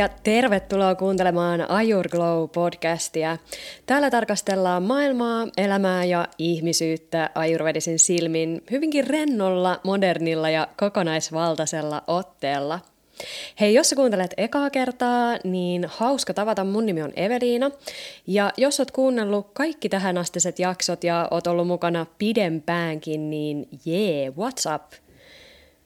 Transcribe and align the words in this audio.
Ja 0.00 0.08
tervetuloa 0.08 0.94
kuuntelemaan 0.94 1.70
Ajur 1.70 2.08
Glow-podcastia. 2.08 3.38
Täällä 3.86 4.10
tarkastellaan 4.10 4.82
maailmaa, 4.82 5.46
elämää 5.56 6.04
ja 6.04 6.28
ihmisyyttä 6.38 7.30
ajurvedisin 7.34 7.98
silmin 7.98 8.62
hyvinkin 8.70 9.06
rennolla, 9.06 9.80
modernilla 9.84 10.50
ja 10.50 10.68
kokonaisvaltaisella 10.76 12.02
otteella. 12.06 12.80
Hei, 13.60 13.74
jos 13.74 13.88
sä 13.88 13.96
kuuntelet 13.96 14.34
ekaa 14.36 14.70
kertaa, 14.70 15.36
niin 15.44 15.84
hauska 15.88 16.34
tavata. 16.34 16.64
Mun 16.64 16.86
nimi 16.86 17.02
on 17.02 17.12
Eveliina. 17.16 17.70
Ja 18.26 18.52
jos 18.56 18.80
oot 18.80 18.90
kuunnellut 18.90 19.50
kaikki 19.52 19.88
tähän 19.88 20.18
astiset 20.18 20.58
jaksot 20.58 21.04
ja 21.04 21.28
oot 21.30 21.46
ollut 21.46 21.66
mukana 21.66 22.06
pidempäänkin, 22.18 23.30
niin 23.30 23.68
jee, 23.84 24.22
yeah, 24.22 24.34
what's 24.34 24.74
up? 24.74 24.92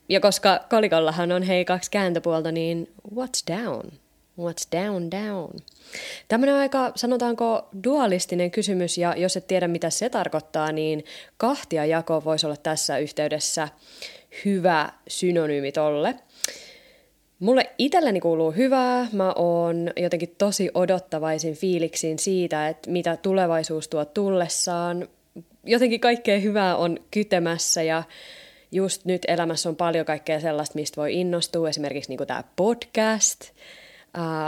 Ja 0.09 0.20
koska 0.20 0.61
kolikollahan 0.70 1.33
on 1.33 1.42
hei 1.42 1.65
kaksi 1.65 1.91
kääntöpuolta, 1.91 2.53
niin 2.53 2.89
what's 3.15 3.56
down? 3.56 4.04
What's 4.41 4.83
down, 4.84 5.11
down? 5.11 5.51
Tämmöinen 6.29 6.55
aika, 6.55 6.92
sanotaanko, 6.95 7.69
dualistinen 7.84 8.51
kysymys, 8.51 8.98
ja 8.98 9.15
jos 9.16 9.37
et 9.37 9.47
tiedä, 9.47 9.69
mitä 9.69 9.91
se 9.91 10.11
tarkoittaa, 10.11 10.73
niin 10.73 11.05
kahtia 11.37 11.84
jako 11.84 12.25
voisi 12.25 12.47
olla 12.47 12.56
tässä 12.56 12.98
yhteydessä 12.98 13.69
hyvä 14.45 14.92
synonyymi 15.09 15.73
tolle. 15.73 16.15
Mulle 17.39 17.70
itselleni 17.78 18.20
kuuluu 18.20 18.50
hyvää, 18.50 19.09
mä 19.12 19.33
oon 19.33 19.91
jotenkin 19.97 20.34
tosi 20.39 20.70
odottavaisin 20.75 21.55
fiiliksin 21.55 22.19
siitä, 22.19 22.69
että 22.69 22.91
mitä 22.91 23.16
tulevaisuus 23.16 23.89
tuo 23.89 24.05
tullessaan. 24.05 25.09
Jotenkin 25.64 26.00
kaikkea 26.00 26.39
hyvää 26.39 26.77
on 26.77 26.98
kytemässä 27.11 27.83
ja 27.83 28.03
just 28.72 29.05
nyt 29.05 29.22
elämässä 29.28 29.69
on 29.69 29.77
paljon 29.77 30.06
kaikkea 30.06 30.41
sellaista, 30.41 30.75
mistä 30.75 31.00
voi 31.00 31.14
innostua, 31.14 31.69
esimerkiksi 31.69 32.11
niin 32.11 32.27
tämä 32.27 32.44
podcast, 32.56 33.41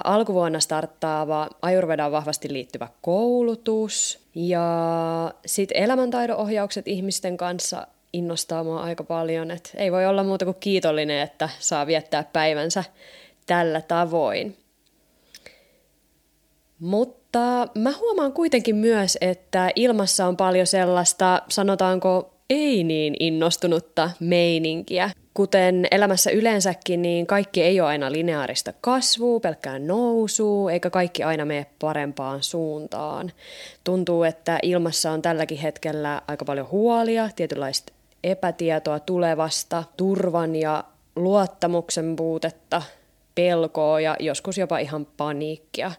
alkuvuonna 0.05 0.61
starttaava 0.61 1.49
Ayurvedaan 1.63 2.13
vahvasti 2.13 2.53
liittyvä 2.53 2.89
koulutus 3.01 4.21
ja 4.35 4.65
sitten 5.47 5.83
elämäntaidon 5.83 6.37
ohjaukset 6.37 6.89
ihmisten 6.89 7.37
kanssa 7.37 7.87
innostaa 8.13 8.65
mua 8.65 8.81
aika 8.81 9.05
paljon, 9.05 9.51
että 9.51 9.71
ei 9.75 9.93
voi 9.93 10.07
olla 10.07 10.25
muuta 10.25 10.45
kuin 10.45 10.57
kiitollinen, 10.61 11.23
että 11.23 11.49
saa 11.59 11.87
viettää 11.87 12.25
päivänsä 12.33 12.85
tällä 13.47 13.81
tavoin. 13.81 14.57
Mutta 16.79 17.69
mä 17.75 17.93
huomaan 18.01 18.33
kuitenkin 18.33 18.77
myös, 18.77 19.19
että 19.21 19.71
ilmassa 19.75 20.27
on 20.27 20.37
paljon 20.37 20.67
sellaista, 20.67 21.43
sanotaanko 21.49 22.36
ei 22.51 22.85
niin 22.85 23.17
innostunutta 23.21 24.11
meininkiä. 24.21 25.11
Kuten 25.35 25.87
elämässä 25.91 26.31
yleensäkin, 26.31 27.03
niin 27.03 27.27
kaikki 27.27 27.63
ei 27.63 27.81
ole 27.81 27.89
aina 27.89 28.13
lineaarista 28.13 28.73
kasvua, 28.81 29.41
pelkkää 29.41 29.79
nousua, 29.79 30.73
eikä 30.73 30.91
kaikki 30.91 31.23
aina 31.23 31.45
mene 31.45 31.67
parempaan 31.79 32.43
suuntaan. 32.43 33.33
Tuntuu, 33.85 34.23
että 34.23 34.59
ilmassa 34.63 35.11
on 35.11 35.23
tälläkin 35.23 35.59
hetkellä 35.59 36.23
aika 36.29 36.45
paljon 36.45 36.71
huolia, 36.71 37.31
tietynlaista 37.37 37.93
epätietoa 38.25 39.01
tulevasta, 39.01 39.85
turvan 39.97 40.57
ja 40.57 40.85
luottamuksen 41.17 42.17
puutetta, 42.17 42.83
pelkoa 43.35 44.01
ja 44.01 44.17
joskus 44.21 44.59
jopa 44.59 44.79
ihan 44.79 45.07
paniikkia. 45.17 45.93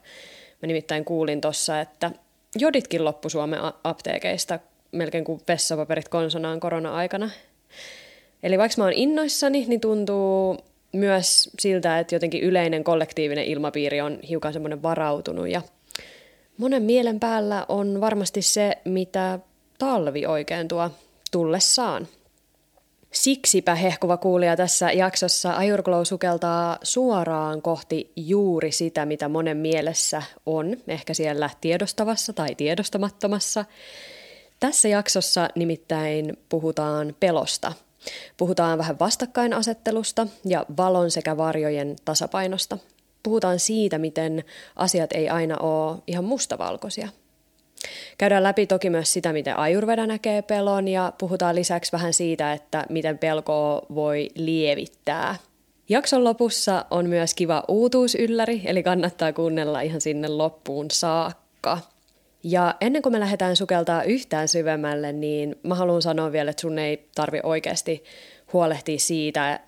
Mä 0.62 0.68
nimittäin 0.68 1.06
kuulin 1.06 1.42
tuossa, 1.42 1.82
että 1.82 2.12
joditkin 2.60 3.06
loppu 3.06 3.30
Suomen 3.30 3.60
apteekeista 3.84 4.60
melkein 4.92 5.24
kuin 5.24 5.42
vessapaperit 5.48 6.10
konsonaan 6.10 6.60
korona-aikana. 6.60 7.30
Eli 8.44 8.58
vaikka 8.58 8.76
mä 8.78 8.84
oon 8.84 8.94
innoissani, 8.94 9.66
niin 9.68 9.82
tuntuu 9.82 10.58
myös 10.94 11.50
siltä, 11.60 12.00
että 12.00 12.16
jotenkin 12.16 12.44
yleinen 12.44 12.84
kollektiivinen 12.84 13.46
ilmapiiri 13.46 14.02
on 14.02 14.20
hiukan 14.30 14.54
semmoinen 14.54 14.84
varautunut 14.84 15.50
ja 15.50 15.62
monen 16.58 16.84
mielen 16.84 17.20
päällä 17.20 17.66
on 17.70 18.02
varmasti 18.02 18.42
se, 18.42 18.78
mitä 18.86 19.40
talvi 19.78 20.26
oikein 20.26 20.68
tuo 20.68 20.90
tullessaan. 21.32 22.08
Siksipä 23.12 23.76
hehkuva 23.76 24.18
kuulija 24.18 24.56
tässä 24.56 24.92
jaksossa 24.92 25.58
Ajurglow 25.58 26.02
sukeltaa 26.04 26.78
suoraan 26.84 27.62
kohti 27.62 28.12
juuri 28.16 28.72
sitä, 28.72 29.06
mitä 29.06 29.30
monen 29.30 29.58
mielessä 29.58 30.24
on, 30.46 30.78
ehkä 30.88 31.14
siellä 31.14 31.50
tiedostavassa 31.62 32.34
tai 32.34 32.56
tiedostamattomassa, 32.56 33.66
tässä 34.60 34.88
jaksossa 34.88 35.50
nimittäin 35.56 36.38
puhutaan 36.50 37.16
pelosta. 37.20 37.74
Puhutaan 38.38 38.78
vähän 38.78 39.00
vastakkainasettelusta 39.00 40.28
ja 40.46 40.66
valon 40.78 41.12
sekä 41.12 41.38
varjojen 41.38 41.96
tasapainosta. 42.06 42.78
Puhutaan 43.24 43.60
siitä, 43.60 43.98
miten 43.98 44.44
asiat 44.76 45.14
ei 45.14 45.30
aina 45.30 45.58
ole 45.58 45.98
ihan 46.08 46.24
mustavalkoisia. 46.26 47.10
Käydään 48.18 48.44
läpi 48.44 48.68
toki 48.68 48.90
myös 48.90 49.14
sitä, 49.14 49.34
miten 49.34 49.58
Ayurveda 49.58 50.08
näkee 50.08 50.42
pelon 50.42 50.88
ja 50.88 51.14
puhutaan 51.18 51.56
lisäksi 51.56 51.92
vähän 51.92 52.14
siitä, 52.14 52.54
että 52.54 52.86
miten 52.90 53.18
pelkoa 53.18 53.82
voi 53.96 54.30
lievittää. 54.36 55.36
Jakson 55.90 56.24
lopussa 56.24 56.86
on 56.92 57.10
myös 57.10 57.34
kiva 57.34 57.64
uutuusylläri, 57.68 58.62
eli 58.66 58.84
kannattaa 58.84 59.34
kuunnella 59.34 59.82
ihan 59.82 60.02
sinne 60.02 60.28
loppuun 60.28 60.92
saakka. 60.92 61.80
Ja 62.50 62.76
ennen 62.82 63.02
kuin 63.02 63.14
me 63.14 63.20
lähdetään 63.20 63.56
sukeltaa 63.56 64.04
yhtään 64.04 64.48
syvemmälle, 64.48 65.14
niin 65.14 65.56
mä 65.64 65.76
haluan 65.76 66.02
sanoa 66.02 66.32
vielä, 66.32 66.50
että 66.50 66.62
sun 66.62 66.80
ei 66.80 67.08
tarvi 67.16 67.40
oikeasti 67.44 68.04
huolehtia 68.54 69.00
siitä, 69.00 69.60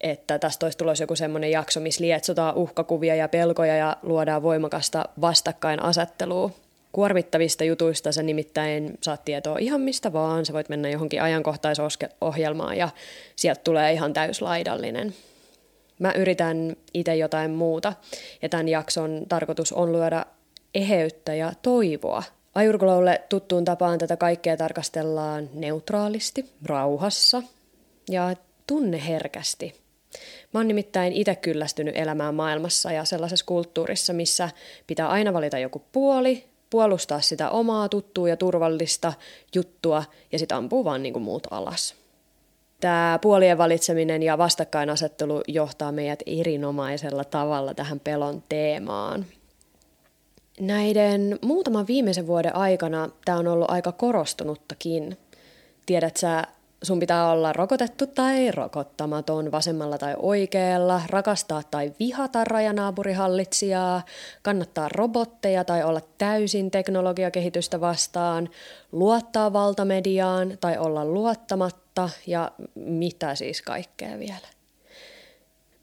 että 0.00 0.38
tästä 0.38 0.66
olisi 0.66 0.78
tulossa 0.78 1.04
joku 1.04 1.16
semmoinen 1.16 1.50
jakso, 1.50 1.80
missä 1.80 2.04
lietsotaan 2.04 2.54
uhkakuvia 2.54 3.14
ja 3.14 3.28
pelkoja 3.28 3.76
ja 3.76 3.96
luodaan 4.02 4.42
voimakasta 4.42 5.04
vastakkainasettelua. 5.20 6.50
Kuormittavista 6.92 7.64
jutuista 7.64 8.12
sä 8.12 8.22
nimittäin 8.22 8.98
saat 9.02 9.24
tietoa 9.24 9.58
ihan 9.58 9.80
mistä 9.80 10.12
vaan, 10.12 10.46
sä 10.46 10.52
voit 10.52 10.68
mennä 10.68 10.88
johonkin 10.88 11.22
ajankohtaisohjelmaan 11.22 12.76
ja 12.76 12.88
sieltä 13.36 13.60
tulee 13.64 13.92
ihan 13.92 14.12
täyslaidallinen. 14.12 15.14
Mä 15.98 16.12
yritän 16.12 16.76
itse 16.94 17.16
jotain 17.16 17.50
muuta 17.50 17.92
ja 18.42 18.48
tämän 18.48 18.68
jakson 18.68 19.22
tarkoitus 19.28 19.72
on 19.72 19.92
luoda 19.92 20.26
eheyttä 20.74 21.34
ja 21.34 21.52
toivoa. 21.62 22.22
Ajurglowlle 22.54 23.22
tuttuun 23.28 23.64
tapaan 23.64 23.98
tätä 23.98 24.16
kaikkea 24.16 24.56
tarkastellaan 24.56 25.50
neutraalisti, 25.54 26.50
rauhassa 26.66 27.42
ja 28.10 28.34
tunneherkästi. 28.66 29.82
Mä 30.54 30.60
oon 30.60 30.68
nimittäin 30.68 31.12
itse 31.12 31.34
kyllästynyt 31.34 31.96
elämään 31.96 32.34
maailmassa 32.34 32.92
ja 32.92 33.04
sellaisessa 33.04 33.46
kulttuurissa, 33.46 34.12
missä 34.12 34.50
pitää 34.86 35.08
aina 35.08 35.32
valita 35.32 35.58
joku 35.58 35.82
puoli, 35.92 36.44
puolustaa 36.70 37.20
sitä 37.20 37.50
omaa 37.50 37.88
tuttua 37.88 38.28
ja 38.28 38.36
turvallista 38.36 39.12
juttua 39.54 40.04
ja 40.32 40.38
sitten 40.38 40.58
ampuu 40.58 40.84
vaan 40.84 41.02
niin 41.02 41.12
kuin 41.12 41.22
muut 41.22 41.46
alas. 41.50 41.94
Tämä 42.80 43.18
puolien 43.22 43.58
valitseminen 43.58 44.22
ja 44.22 44.38
vastakkainasettelu 44.38 45.42
johtaa 45.48 45.92
meidät 45.92 46.22
erinomaisella 46.26 47.24
tavalla 47.24 47.74
tähän 47.74 48.00
pelon 48.00 48.42
teemaan– 48.48 49.26
Näiden 50.62 51.38
muutaman 51.44 51.86
viimeisen 51.86 52.26
vuoden 52.26 52.56
aikana 52.56 53.08
tämä 53.24 53.38
on 53.38 53.48
ollut 53.48 53.70
aika 53.70 53.92
korostunuttakin. 53.92 55.18
Tiedät 55.86 56.16
sä, 56.16 56.44
sun 56.82 57.00
pitää 57.00 57.30
olla 57.30 57.52
rokotettu 57.52 58.06
tai 58.06 58.50
rokottamaton 58.50 59.52
vasemmalla 59.52 59.98
tai 59.98 60.14
oikealla, 60.18 61.02
rakastaa 61.06 61.62
tai 61.70 61.92
vihata 62.00 62.44
rajanaapurihallitsijaa, 62.44 64.02
kannattaa 64.42 64.88
robotteja 64.88 65.64
tai 65.64 65.84
olla 65.84 66.00
täysin 66.18 66.70
teknologiakehitystä 66.70 67.80
vastaan, 67.80 68.48
luottaa 68.92 69.52
valtamediaan 69.52 70.58
tai 70.60 70.78
olla 70.78 71.04
luottamatta 71.04 72.10
ja 72.26 72.52
mitä 72.74 73.34
siis 73.34 73.62
kaikkea 73.62 74.18
vielä. 74.18 74.48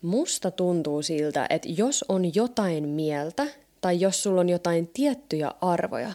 Musta 0.02 0.52
tuntuu 0.52 1.02
siltä, 1.02 1.48
että 1.50 1.70
jos 1.78 2.06
on 2.10 2.36
jotain 2.36 2.90
mieltä, 2.90 3.46
tai 3.82 4.00
jos 4.00 4.24
sulla 4.24 4.42
on 4.42 4.50
jotain 4.50 4.88
tiettyjä 4.88 5.52
arvoja, 5.62 6.14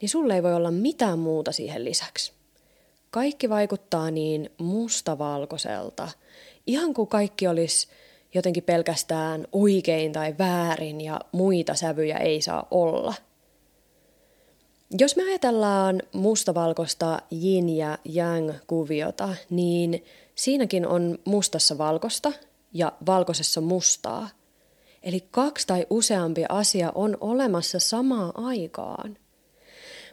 niin 0.00 0.08
sulle 0.08 0.34
ei 0.34 0.42
voi 0.42 0.54
olla 0.54 0.70
mitään 0.70 1.18
muuta 1.18 1.52
siihen 1.52 1.84
lisäksi. 1.84 2.32
Kaikki 3.10 3.48
vaikuttaa 3.48 4.10
niin 4.10 4.50
mustavalkoiselta, 4.58 6.08
ihan 6.66 6.94
kuin 6.94 7.08
kaikki 7.08 7.46
olisi 7.48 7.88
jotenkin 8.34 8.62
pelkästään 8.62 9.46
oikein 9.52 10.12
tai 10.12 10.34
väärin 10.38 11.00
ja 11.00 11.20
muita 11.32 11.74
sävyjä 11.74 12.16
ei 12.16 12.42
saa 12.42 12.68
olla. 12.70 13.14
Jos 14.98 15.16
me 15.16 15.22
ajatellaan 15.22 16.02
mustavalkoista 16.12 17.22
yin 17.44 17.76
ja 17.76 17.98
yang 18.16 18.52
kuviota, 18.66 19.28
niin 19.50 20.04
siinäkin 20.34 20.86
on 20.86 21.18
mustassa 21.24 21.78
valkosta 21.78 22.32
ja 22.72 22.92
valkoisessa 23.06 23.60
mustaa– 23.60 24.28
Eli 25.02 25.20
kaksi 25.30 25.66
tai 25.66 25.86
useampi 25.90 26.44
asia 26.48 26.92
on 26.94 27.16
olemassa 27.20 27.78
samaan 27.78 28.32
aikaan. 28.34 29.16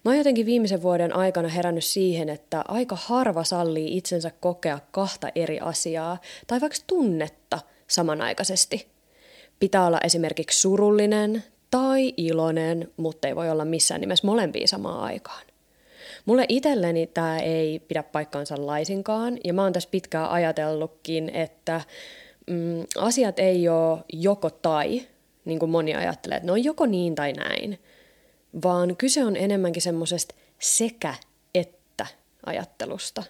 Mä 0.05 0.11
oon 0.11 0.17
jotenkin 0.17 0.45
viimeisen 0.45 0.81
vuoden 0.81 1.15
aikana 1.15 1.47
herännyt 1.47 1.83
siihen, 1.83 2.29
että 2.29 2.63
aika 2.67 2.97
harva 3.01 3.43
sallii 3.43 3.97
itsensä 3.97 4.31
kokea 4.39 4.79
kahta 4.91 5.29
eri 5.35 5.59
asiaa 5.59 6.17
tai 6.47 6.61
vaikka 6.61 6.77
tunnetta 6.87 7.59
samanaikaisesti. 7.87 8.87
Pitää 9.59 9.85
olla 9.85 9.99
esimerkiksi 10.03 10.59
surullinen 10.59 11.43
tai 11.71 12.13
iloinen, 12.17 12.91
mutta 12.97 13.27
ei 13.27 13.35
voi 13.35 13.49
olla 13.49 13.65
missään 13.65 14.01
nimessä 14.01 14.27
molempia 14.27 14.67
samaan 14.67 14.99
aikaan. 14.99 15.45
Mulle 16.25 16.45
itselleni 16.49 17.07
tämä 17.07 17.39
ei 17.39 17.79
pidä 17.79 18.03
paikkaansa 18.03 18.65
laisinkaan, 18.65 19.37
ja 19.43 19.53
mä 19.53 19.63
oon 19.63 19.73
tässä 19.73 19.89
pitkään 19.91 20.29
ajatellutkin, 20.29 21.29
että 21.29 21.81
mm, 22.47 22.85
asiat 22.97 23.39
ei 23.39 23.69
ole 23.69 23.99
joko 24.13 24.49
tai, 24.49 25.07
niin 25.45 25.59
kuin 25.59 25.71
moni 25.71 25.95
ajattelee, 25.95 26.37
että 26.37 26.45
ne 26.45 26.51
on 26.51 26.63
joko 26.63 26.85
niin 26.85 27.15
tai 27.15 27.33
näin, 27.33 27.79
vaan 28.63 28.95
kyse 28.97 29.25
on 29.25 29.35
enemmänkin 29.35 29.81
semmoisesta 29.81 30.35
sekä 30.59 31.15
että 31.55 32.05
ajattelusta. 32.45 33.23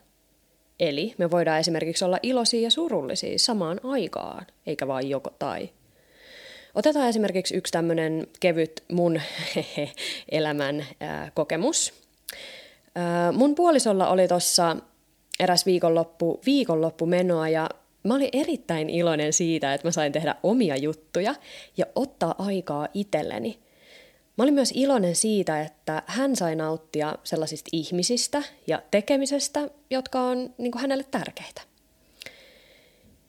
Eli 0.79 1.15
me 1.17 1.31
voidaan 1.31 1.59
esimerkiksi 1.59 2.05
olla 2.05 2.19
iloisia 2.23 2.61
ja 2.61 2.71
surullisia 2.71 3.39
samaan 3.39 3.79
aikaan, 3.83 4.45
eikä 4.65 4.87
vain 4.87 5.09
joko 5.09 5.29
tai. 5.39 5.69
Otetaan 6.75 7.09
esimerkiksi 7.09 7.55
yksi 7.55 7.71
tämmöinen 7.71 8.27
kevyt 8.39 8.83
mun 8.91 9.21
elämän 10.31 10.85
ää, 10.99 11.31
kokemus. 11.33 11.93
Ää, 12.95 13.31
mun 13.31 13.55
puolisolla 13.55 14.07
oli 14.07 14.27
tuossa 14.27 14.77
eräs 15.39 15.65
viikonloppu, 15.65 16.41
viikonloppu 16.45 17.05
menoa 17.05 17.49
ja 17.49 17.69
mä 18.03 18.15
olin 18.15 18.29
erittäin 18.33 18.89
iloinen 18.89 19.33
siitä, 19.33 19.73
että 19.73 19.87
mä 19.87 19.91
sain 19.91 20.11
tehdä 20.11 20.35
omia 20.43 20.77
juttuja 20.77 21.35
ja 21.77 21.85
ottaa 21.95 22.35
aikaa 22.37 22.87
itselleni. 22.93 23.59
Mä 24.37 24.43
olin 24.43 24.53
myös 24.53 24.71
iloinen 24.75 25.15
siitä, 25.15 25.61
että 25.61 26.03
hän 26.05 26.35
sai 26.35 26.55
nauttia 26.55 27.15
sellaisista 27.23 27.69
ihmisistä 27.71 28.43
ja 28.67 28.81
tekemisestä, 28.91 29.69
jotka 29.89 30.21
on 30.21 30.53
niin 30.57 30.77
hänelle 30.77 31.05
tärkeitä. 31.11 31.61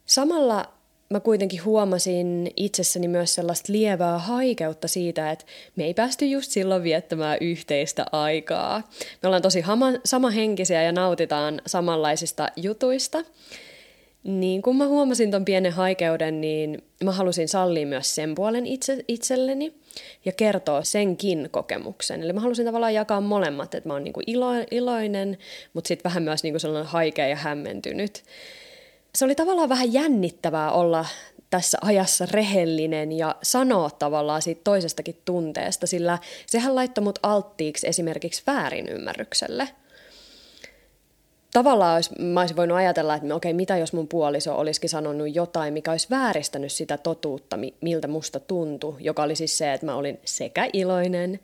Samalla 0.07 0.75
mä 1.11 1.21
kuitenkin 1.21 1.65
huomasin 1.65 2.51
itsessäni 2.57 3.09
myös 3.09 3.35
sellaista 3.35 3.73
lievää 3.73 4.19
haikeutta 4.19 4.89
siitä, 4.89 5.31
että 5.31 5.45
me 5.77 5.85
ei 5.85 5.95
päästy 5.95 6.27
just 6.27 6.51
silloin 6.51 6.83
viettämään 6.83 7.39
yhteistä 7.41 8.07
aikaa. 8.13 8.83
Me 9.23 9.27
ollaan 9.27 9.43
tosi 9.43 9.61
hama, 9.61 9.87
samahenkisiä 10.05 10.83
ja 10.83 10.93
nautitaan 10.93 11.61
samanlaisista 11.67 12.49
jutuista. 12.57 13.25
Niin 14.25 14.63
kun 14.63 14.77
mä 14.77 14.87
huomasin 14.87 15.31
ton 15.31 15.45
pienen 15.45 15.73
haikeuden, 15.73 16.41
niin 16.41 16.83
mä 17.05 17.13
halusin 17.13 17.49
sallia 17.49 17.87
myös 17.87 18.15
sen 18.15 18.35
puolen 18.35 18.67
itse, 18.67 19.05
itselleni 19.09 19.75
ja 20.25 20.33
kertoa 20.33 20.85
senkin 20.85 21.49
kokemuksen. 21.51 22.23
Eli 22.23 22.33
mä 22.33 22.41
halusin 22.41 22.67
tavallaan 22.67 22.95
jakaa 22.95 23.21
molemmat, 23.21 23.75
että 23.75 23.89
mä 23.89 23.93
oon 23.93 24.05
niinku 24.05 24.21
ilo, 24.27 24.49
iloinen, 24.71 25.39
mutta 25.73 25.89
sitten 25.89 26.11
vähän 26.11 26.23
myös 26.23 26.43
niinku 26.43 26.59
sellainen 26.59 26.91
haikea 26.91 27.27
ja 27.27 27.37
hämmentynyt 27.37 28.25
se 29.15 29.25
oli 29.25 29.35
tavallaan 29.35 29.69
vähän 29.69 29.93
jännittävää 29.93 30.73
olla 30.73 31.07
tässä 31.51 31.79
ajassa 31.81 32.27
rehellinen 32.31 33.13
ja 33.13 33.37
sanoa 33.43 33.91
tavallaan 33.91 34.43
siitä 34.43 34.61
toisestakin 34.65 35.21
tunteesta, 35.25 35.87
sillä 35.87 36.19
sehän 36.47 36.75
laittoi 36.75 37.05
mut 37.05 37.19
alttiiksi 37.23 37.89
esimerkiksi 37.89 38.43
väärinymmärrykselle. 38.47 39.69
Tavallaan 41.55 41.95
olisi, 41.95 42.23
mä 42.23 42.41
olisin 42.41 42.57
voinut 42.57 42.79
ajatella, 42.79 43.15
että 43.15 43.35
okei, 43.35 43.53
mitä 43.53 43.77
jos 43.77 43.93
mun 43.93 44.09
puoliso 44.09 44.59
olisikin 44.59 44.91
sanonut 44.91 45.35
jotain, 45.35 45.75
mikä 45.75 45.91
olisi 45.91 46.07
vääristänyt 46.11 46.73
sitä 46.73 46.99
totuutta, 46.99 47.59
miltä 47.81 48.09
musta 48.09 48.41
tuntui, 48.41 48.97
joka 49.01 49.23
oli 49.23 49.37
siis 49.37 49.59
se, 49.59 49.73
että 49.73 49.87
mä 49.87 49.95
olin 49.95 50.21
sekä 50.25 50.69
iloinen 50.73 51.41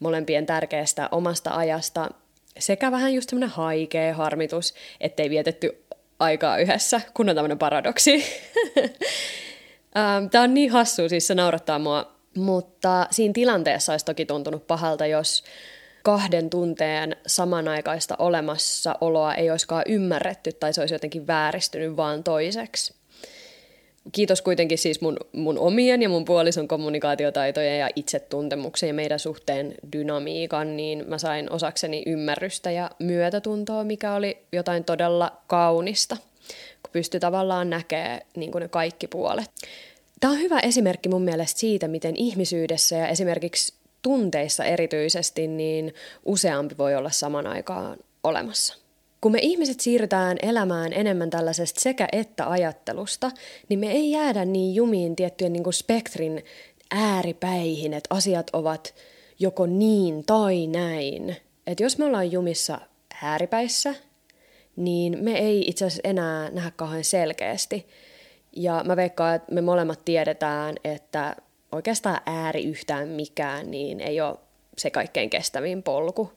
molempien 0.00 0.46
tärkeästä 0.46 1.08
omasta 1.12 1.50
ajasta, 1.50 2.10
sekä 2.58 2.90
vähän 2.90 3.14
just 3.14 3.30
semmoinen 3.30 3.56
haikea 3.56 4.14
harmitus, 4.14 4.74
ettei 5.00 5.30
vietetty 5.30 5.84
aikaa 6.18 6.58
yhdessä, 6.58 7.00
kun 7.14 7.28
on 7.28 7.34
tämmöinen 7.34 7.58
paradoksi. 7.58 8.24
Ähm, 9.96 10.26
Tämä 10.30 10.44
on 10.44 10.54
niin 10.54 10.70
hassu, 10.70 11.08
siis 11.08 11.26
se 11.26 11.34
naurattaa 11.34 11.78
mua, 11.78 12.12
mutta 12.36 13.06
siinä 13.10 13.32
tilanteessa 13.32 13.92
olisi 13.92 14.04
toki 14.04 14.26
tuntunut 14.26 14.66
pahalta, 14.66 15.06
jos 15.06 15.44
kahden 16.04 16.50
tunteen 16.50 17.16
samanaikaista 17.26 18.16
olemassaoloa 18.18 19.34
ei 19.34 19.50
olisikaan 19.50 19.84
ymmärretty 19.88 20.52
tai 20.52 20.74
se 20.74 20.80
olisi 20.80 20.94
jotenkin 20.94 21.26
vääristynyt 21.26 21.96
vaan 21.96 22.24
toiseksi 22.24 22.94
kiitos 24.12 24.42
kuitenkin 24.42 24.78
siis 24.78 25.00
mun, 25.00 25.16
mun 25.32 25.58
omien 25.58 26.02
ja 26.02 26.08
mun 26.08 26.24
puolison 26.24 26.68
kommunikaatiotaitojen 26.68 27.78
ja 27.78 27.88
itsetuntemuksen 27.96 28.86
ja 28.86 28.94
meidän 28.94 29.18
suhteen 29.18 29.74
dynamiikan, 29.92 30.76
niin 30.76 31.04
mä 31.08 31.18
sain 31.18 31.52
osakseni 31.52 32.02
ymmärrystä 32.06 32.70
ja 32.70 32.90
myötätuntoa, 32.98 33.84
mikä 33.84 34.14
oli 34.14 34.38
jotain 34.52 34.84
todella 34.84 35.32
kaunista, 35.46 36.16
kun 36.82 36.90
pystyi 36.92 37.20
tavallaan 37.20 37.70
näkemään 37.70 38.20
niin 38.36 38.50
ne 38.60 38.68
kaikki 38.68 39.06
puolet. 39.06 39.50
Tämä 40.20 40.32
on 40.32 40.38
hyvä 40.40 40.60
esimerkki 40.60 41.08
mun 41.08 41.22
mielestä 41.22 41.60
siitä, 41.60 41.88
miten 41.88 42.16
ihmisyydessä 42.16 42.96
ja 42.96 43.08
esimerkiksi 43.08 43.74
tunteissa 44.04 44.64
erityisesti, 44.64 45.46
niin 45.46 45.94
useampi 46.24 46.78
voi 46.78 46.94
olla 46.94 47.10
saman 47.10 47.46
aikaan 47.46 47.98
olemassa. 48.24 48.74
Kun 49.20 49.32
me 49.32 49.38
ihmiset 49.42 49.80
siirrytään 49.80 50.36
elämään 50.42 50.92
enemmän 50.92 51.30
tällaisesta 51.30 51.80
sekä 51.80 52.08
että 52.12 52.50
ajattelusta, 52.50 53.30
niin 53.68 53.78
me 53.78 53.92
ei 53.92 54.10
jäädä 54.10 54.44
niin 54.44 54.74
jumiin 54.74 55.16
tiettyjen 55.16 55.52
niin 55.52 55.64
kuin 55.64 55.74
spektrin 55.74 56.44
ääripäihin, 56.90 57.94
että 57.94 58.14
asiat 58.14 58.50
ovat 58.52 58.94
joko 59.38 59.66
niin 59.66 60.24
tai 60.26 60.66
näin. 60.66 61.36
Että 61.66 61.82
jos 61.82 61.98
me 61.98 62.04
ollaan 62.04 62.32
jumissa 62.32 62.80
ääripäissä, 63.22 63.94
niin 64.76 65.18
me 65.24 65.38
ei 65.38 65.64
itse 65.66 65.84
asiassa 65.84 66.08
enää 66.08 66.50
nähdä 66.50 66.72
kauhean 66.76 67.04
selkeästi. 67.04 67.86
Ja 68.56 68.82
mä 68.86 68.96
veikkaan, 68.96 69.34
että 69.34 69.54
me 69.54 69.60
molemmat 69.60 70.04
tiedetään, 70.04 70.74
että 70.84 71.36
oikeastaan 71.74 72.20
ääri 72.26 72.64
yhtään 72.64 73.08
mikään, 73.08 73.70
niin 73.70 74.00
ei 74.00 74.20
ole 74.20 74.36
se 74.78 74.90
kaikkein 74.90 75.30
kestävin 75.30 75.82
polku 75.82 76.32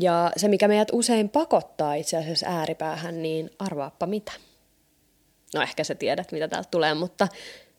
ja 0.00 0.32
se, 0.36 0.48
mikä 0.48 0.68
meidät 0.68 0.88
usein 0.92 1.28
pakottaa 1.28 1.94
itse 1.94 2.16
asiassa 2.16 2.46
ääripäähän, 2.48 3.22
niin 3.22 3.50
arvaappa 3.58 4.06
mitä. 4.06 4.32
No 5.54 5.62
ehkä 5.62 5.84
sä 5.84 5.94
tiedät, 5.94 6.32
mitä 6.32 6.48
täältä 6.48 6.68
tulee, 6.70 6.94
mutta 6.94 7.28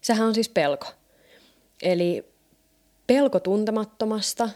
sehän 0.01 0.27
on 0.27 0.33
siis 0.33 0.49
pelko. 0.49 0.87
Eli 1.81 2.25
pelko 3.07 3.39
tuntemattomasta, 3.39 4.49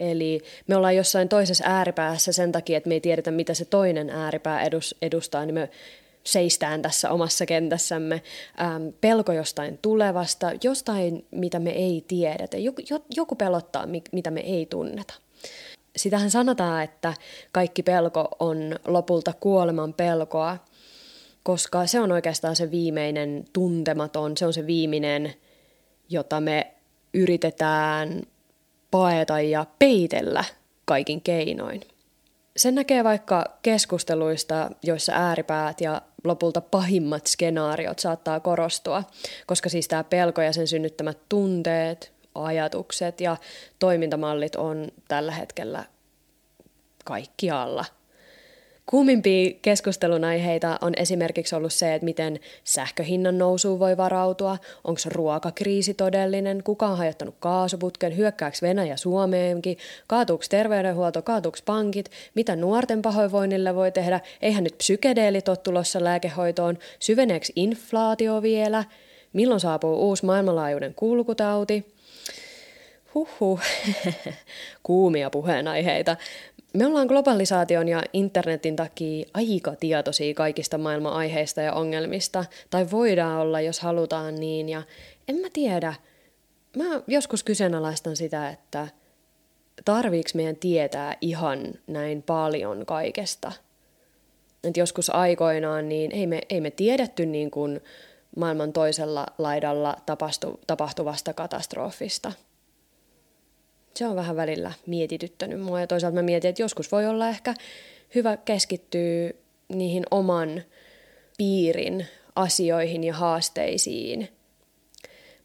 eli 0.00 0.42
me 0.66 0.76
ollaan 0.76 0.96
jossain 0.96 1.28
toisessa 1.28 1.64
ääripäässä 1.66 2.32
sen 2.32 2.52
takia, 2.52 2.78
että 2.78 2.88
me 2.88 2.94
ei 2.94 3.00
tiedetä, 3.00 3.30
mitä 3.30 3.54
se 3.54 3.64
toinen 3.64 4.10
ääripää 4.10 4.60
edustaa, 5.02 5.46
niin 5.46 5.54
me 5.54 5.70
seistään 6.24 6.82
tässä 6.82 7.10
omassa 7.10 7.46
kentässämme. 7.46 8.22
Ähm, 8.60 8.88
pelko 9.00 9.32
jostain 9.32 9.78
tulevasta, 9.82 10.50
jostain, 10.64 11.26
mitä 11.30 11.58
me 11.58 11.70
ei 11.70 12.04
tiedetä. 12.08 12.56
Joku, 12.56 12.82
joku 13.16 13.34
pelottaa, 13.34 13.86
mitä 14.12 14.30
me 14.30 14.40
ei 14.40 14.66
tunneta 14.66 15.14
sitähän 15.98 16.30
sanotaan, 16.30 16.84
että 16.84 17.14
kaikki 17.52 17.82
pelko 17.82 18.28
on 18.38 18.76
lopulta 18.86 19.32
kuoleman 19.40 19.94
pelkoa, 19.94 20.58
koska 21.42 21.86
se 21.86 22.00
on 22.00 22.12
oikeastaan 22.12 22.56
se 22.56 22.70
viimeinen 22.70 23.44
tuntematon, 23.52 24.36
se 24.36 24.46
on 24.46 24.52
se 24.52 24.66
viimeinen, 24.66 25.34
jota 26.08 26.40
me 26.40 26.74
yritetään 27.14 28.22
paeta 28.90 29.40
ja 29.40 29.66
peitellä 29.78 30.44
kaikin 30.84 31.20
keinoin. 31.20 31.80
Sen 32.58 32.74
näkee 32.74 33.04
vaikka 33.04 33.44
keskusteluista, 33.62 34.70
joissa 34.82 35.12
ääripäät 35.14 35.80
ja 35.80 36.02
lopulta 36.24 36.60
pahimmat 36.60 37.26
skenaariot 37.26 37.98
saattaa 37.98 38.40
korostua, 38.40 39.04
koska 39.46 39.68
siis 39.68 39.88
tämä 39.88 40.04
pelko 40.04 40.42
ja 40.42 40.52
sen 40.52 40.68
synnyttämät 40.68 41.18
tunteet, 41.28 42.12
ajatukset 42.34 43.20
ja 43.20 43.36
toimintamallit 43.78 44.56
on 44.56 44.88
tällä 45.08 45.32
hetkellä 45.32 45.84
kaikkialla. 47.04 47.84
Kuumimpia 48.90 49.50
keskustelun 49.62 50.24
aiheita 50.24 50.78
on 50.80 50.92
esimerkiksi 50.96 51.54
ollut 51.54 51.72
se, 51.72 51.94
että 51.94 52.04
miten 52.04 52.40
sähköhinnan 52.64 53.38
nousuun 53.38 53.78
voi 53.78 53.96
varautua, 53.96 54.58
onko 54.84 55.00
ruokakriisi 55.06 55.94
todellinen, 55.94 56.62
kuka 56.62 56.86
on 56.86 56.98
hajottanut 56.98 57.34
kaasuputken, 57.40 58.16
hyökkääkö 58.16 58.56
Venäjä 58.62 58.96
Suomeenkin, 58.96 59.78
kaatuuko 60.06 60.44
terveydenhuolto, 60.50 61.22
kaatuuko 61.22 61.58
pankit, 61.64 62.10
mitä 62.34 62.56
nuorten 62.56 63.02
pahoinvoinnille 63.02 63.74
voi 63.74 63.92
tehdä, 63.92 64.20
eihän 64.42 64.64
nyt 64.64 64.78
psykedeelit 64.78 65.48
ole 65.48 65.56
tulossa 65.56 66.04
lääkehoitoon, 66.04 66.78
syveneekö 66.98 67.46
inflaatio 67.56 68.42
vielä, 68.42 68.84
milloin 69.32 69.60
saapuu 69.60 70.08
uusi 70.08 70.26
maailmanlaajuinen 70.26 70.94
kulkutauti– 70.94 71.84
Huhhuh, 73.18 73.60
kuumia 74.82 75.30
puheenaiheita. 75.30 76.16
Me 76.74 76.86
ollaan 76.86 77.06
globalisaation 77.06 77.88
ja 77.88 78.02
internetin 78.12 78.76
takia 78.76 79.28
aika 79.34 79.76
tietoisia 79.76 80.34
kaikista 80.34 80.78
maailman 80.78 81.12
aiheista 81.12 81.60
ja 81.60 81.72
ongelmista, 81.72 82.44
tai 82.70 82.86
voidaan 82.90 83.40
olla, 83.40 83.60
jos 83.60 83.80
halutaan 83.80 84.34
niin, 84.34 84.68
ja 84.68 84.82
en 85.28 85.36
mä 85.36 85.48
tiedä. 85.52 85.94
Mä 86.76 86.84
joskus 87.06 87.44
kyseenalaistan 87.44 88.16
sitä, 88.16 88.48
että 88.48 88.88
tarviiks 89.84 90.34
meidän 90.34 90.56
tietää 90.56 91.16
ihan 91.20 91.74
näin 91.86 92.22
paljon 92.22 92.86
kaikesta. 92.86 93.52
Et 94.64 94.76
joskus 94.76 95.10
aikoinaan 95.10 95.88
niin 95.88 96.12
ei 96.12 96.26
me, 96.26 96.40
ei 96.50 96.60
me 96.60 96.70
tiedetty 96.70 97.26
niin 97.26 97.50
kuin 97.50 97.80
maailman 98.36 98.72
toisella 98.72 99.26
laidalla 99.38 99.96
tapahtu, 100.06 100.60
tapahtuvasta 100.66 101.34
katastrofista. 101.34 102.32
Se 103.94 104.06
on 104.06 104.16
vähän 104.16 104.36
välillä 104.36 104.72
mietityttänyt 104.86 105.60
mua 105.60 105.80
ja 105.80 105.86
toisaalta 105.86 106.14
mä 106.14 106.22
mietin, 106.22 106.48
että 106.48 106.62
joskus 106.62 106.92
voi 106.92 107.06
olla 107.06 107.28
ehkä 107.28 107.54
hyvä 108.14 108.36
keskittyä 108.36 109.30
niihin 109.68 110.04
oman 110.10 110.62
piirin 111.38 112.06
asioihin 112.36 113.04
ja 113.04 113.14
haasteisiin. 113.14 114.28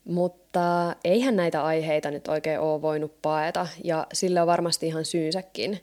Mutta 0.05 0.95
eihän 1.03 1.35
näitä 1.35 1.63
aiheita 1.63 2.11
nyt 2.11 2.27
oikein 2.27 2.59
ole 2.59 2.81
voinut 2.81 3.21
paeta 3.21 3.67
ja 3.83 4.07
sille 4.13 4.41
on 4.41 4.47
varmasti 4.47 4.87
ihan 4.87 5.05
syynsäkin. 5.05 5.79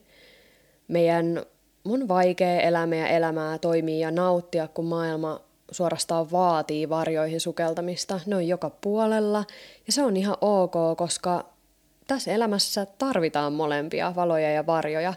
Meidän 0.89 1.43
mun 1.85 2.09
vaikea 2.09 2.61
elämä 2.61 2.97
ja 2.97 3.09
elämää 3.09 3.59
toimii 3.59 4.01
ja 4.01 4.11
nauttia, 4.11 4.69
kun 4.69 4.85
maailma 4.85 5.41
suorastaan 5.71 6.31
vaatii 6.31 6.89
varjoihin 6.89 7.41
sukeltamista. 7.41 8.21
Ne 8.27 8.37
on 8.37 8.49
joka 8.49 8.71
puolella 8.71 9.45
ja 9.87 9.93
se 9.93 10.03
on 10.03 10.17
ihan 10.17 10.37
ok, 10.41 10.75
koska 10.97 11.45
tässä 12.15 12.33
elämässä 12.33 12.87
tarvitaan 12.99 13.53
molempia, 13.53 14.13
valoja 14.17 14.53
ja 14.53 14.67
varjoja. 14.67 15.15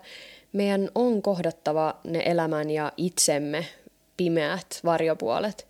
Meidän 0.51 0.89
on 0.95 1.21
kohdattava 1.21 1.95
ne 2.03 2.23
elämän 2.25 2.69
ja 2.69 2.91
itsemme 2.97 3.65
pimeät 4.17 4.79
varjopuolet. 4.85 5.67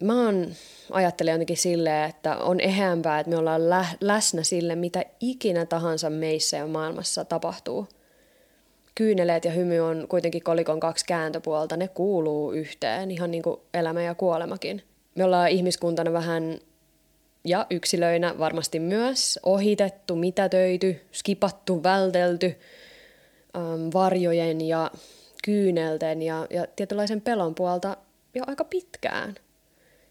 Mä 0.00 0.24
oon, 0.24 0.46
ajattelen 0.90 1.32
jotenkin 1.32 1.56
silleen, 1.56 2.10
että 2.10 2.36
on 2.36 2.60
eheämpää, 2.60 3.20
että 3.20 3.30
me 3.30 3.36
ollaan 3.36 3.70
lä- 3.70 3.96
läsnä 4.00 4.42
sille, 4.42 4.74
mitä 4.74 5.04
ikinä 5.20 5.66
tahansa 5.66 6.10
meissä 6.10 6.56
ja 6.56 6.66
maailmassa 6.66 7.24
tapahtuu. 7.24 7.88
Kyyneleet 8.94 9.44
ja 9.44 9.50
hymy 9.50 9.80
on 9.80 10.06
kuitenkin 10.08 10.42
kolikon 10.42 10.80
kaksi 10.80 11.06
kääntöpuolta, 11.06 11.76
ne 11.76 11.88
kuuluu 11.88 12.52
yhteen, 12.52 13.10
ihan 13.10 13.30
niin 13.30 13.42
kuin 13.42 13.60
elämä 13.74 14.02
ja 14.02 14.14
kuolemakin. 14.14 14.82
Me 15.14 15.24
ollaan 15.24 15.48
ihmiskuntana 15.48 16.12
vähän 16.12 16.58
ja 17.44 17.66
yksilöinä 17.70 18.38
varmasti 18.38 18.78
myös 18.80 19.38
ohitettu, 19.42 20.16
mitätöity, 20.16 21.00
skipattu, 21.12 21.82
vältelty 21.82 22.54
ähm, 23.56 23.88
varjojen 23.94 24.60
ja 24.60 24.90
kyynelten 25.44 26.22
ja, 26.22 26.46
ja 26.50 26.66
tietynlaisen 26.76 27.20
pelon 27.20 27.54
puolta 27.54 27.96
jo 28.34 28.42
aika 28.46 28.64
pitkään. 28.64 29.34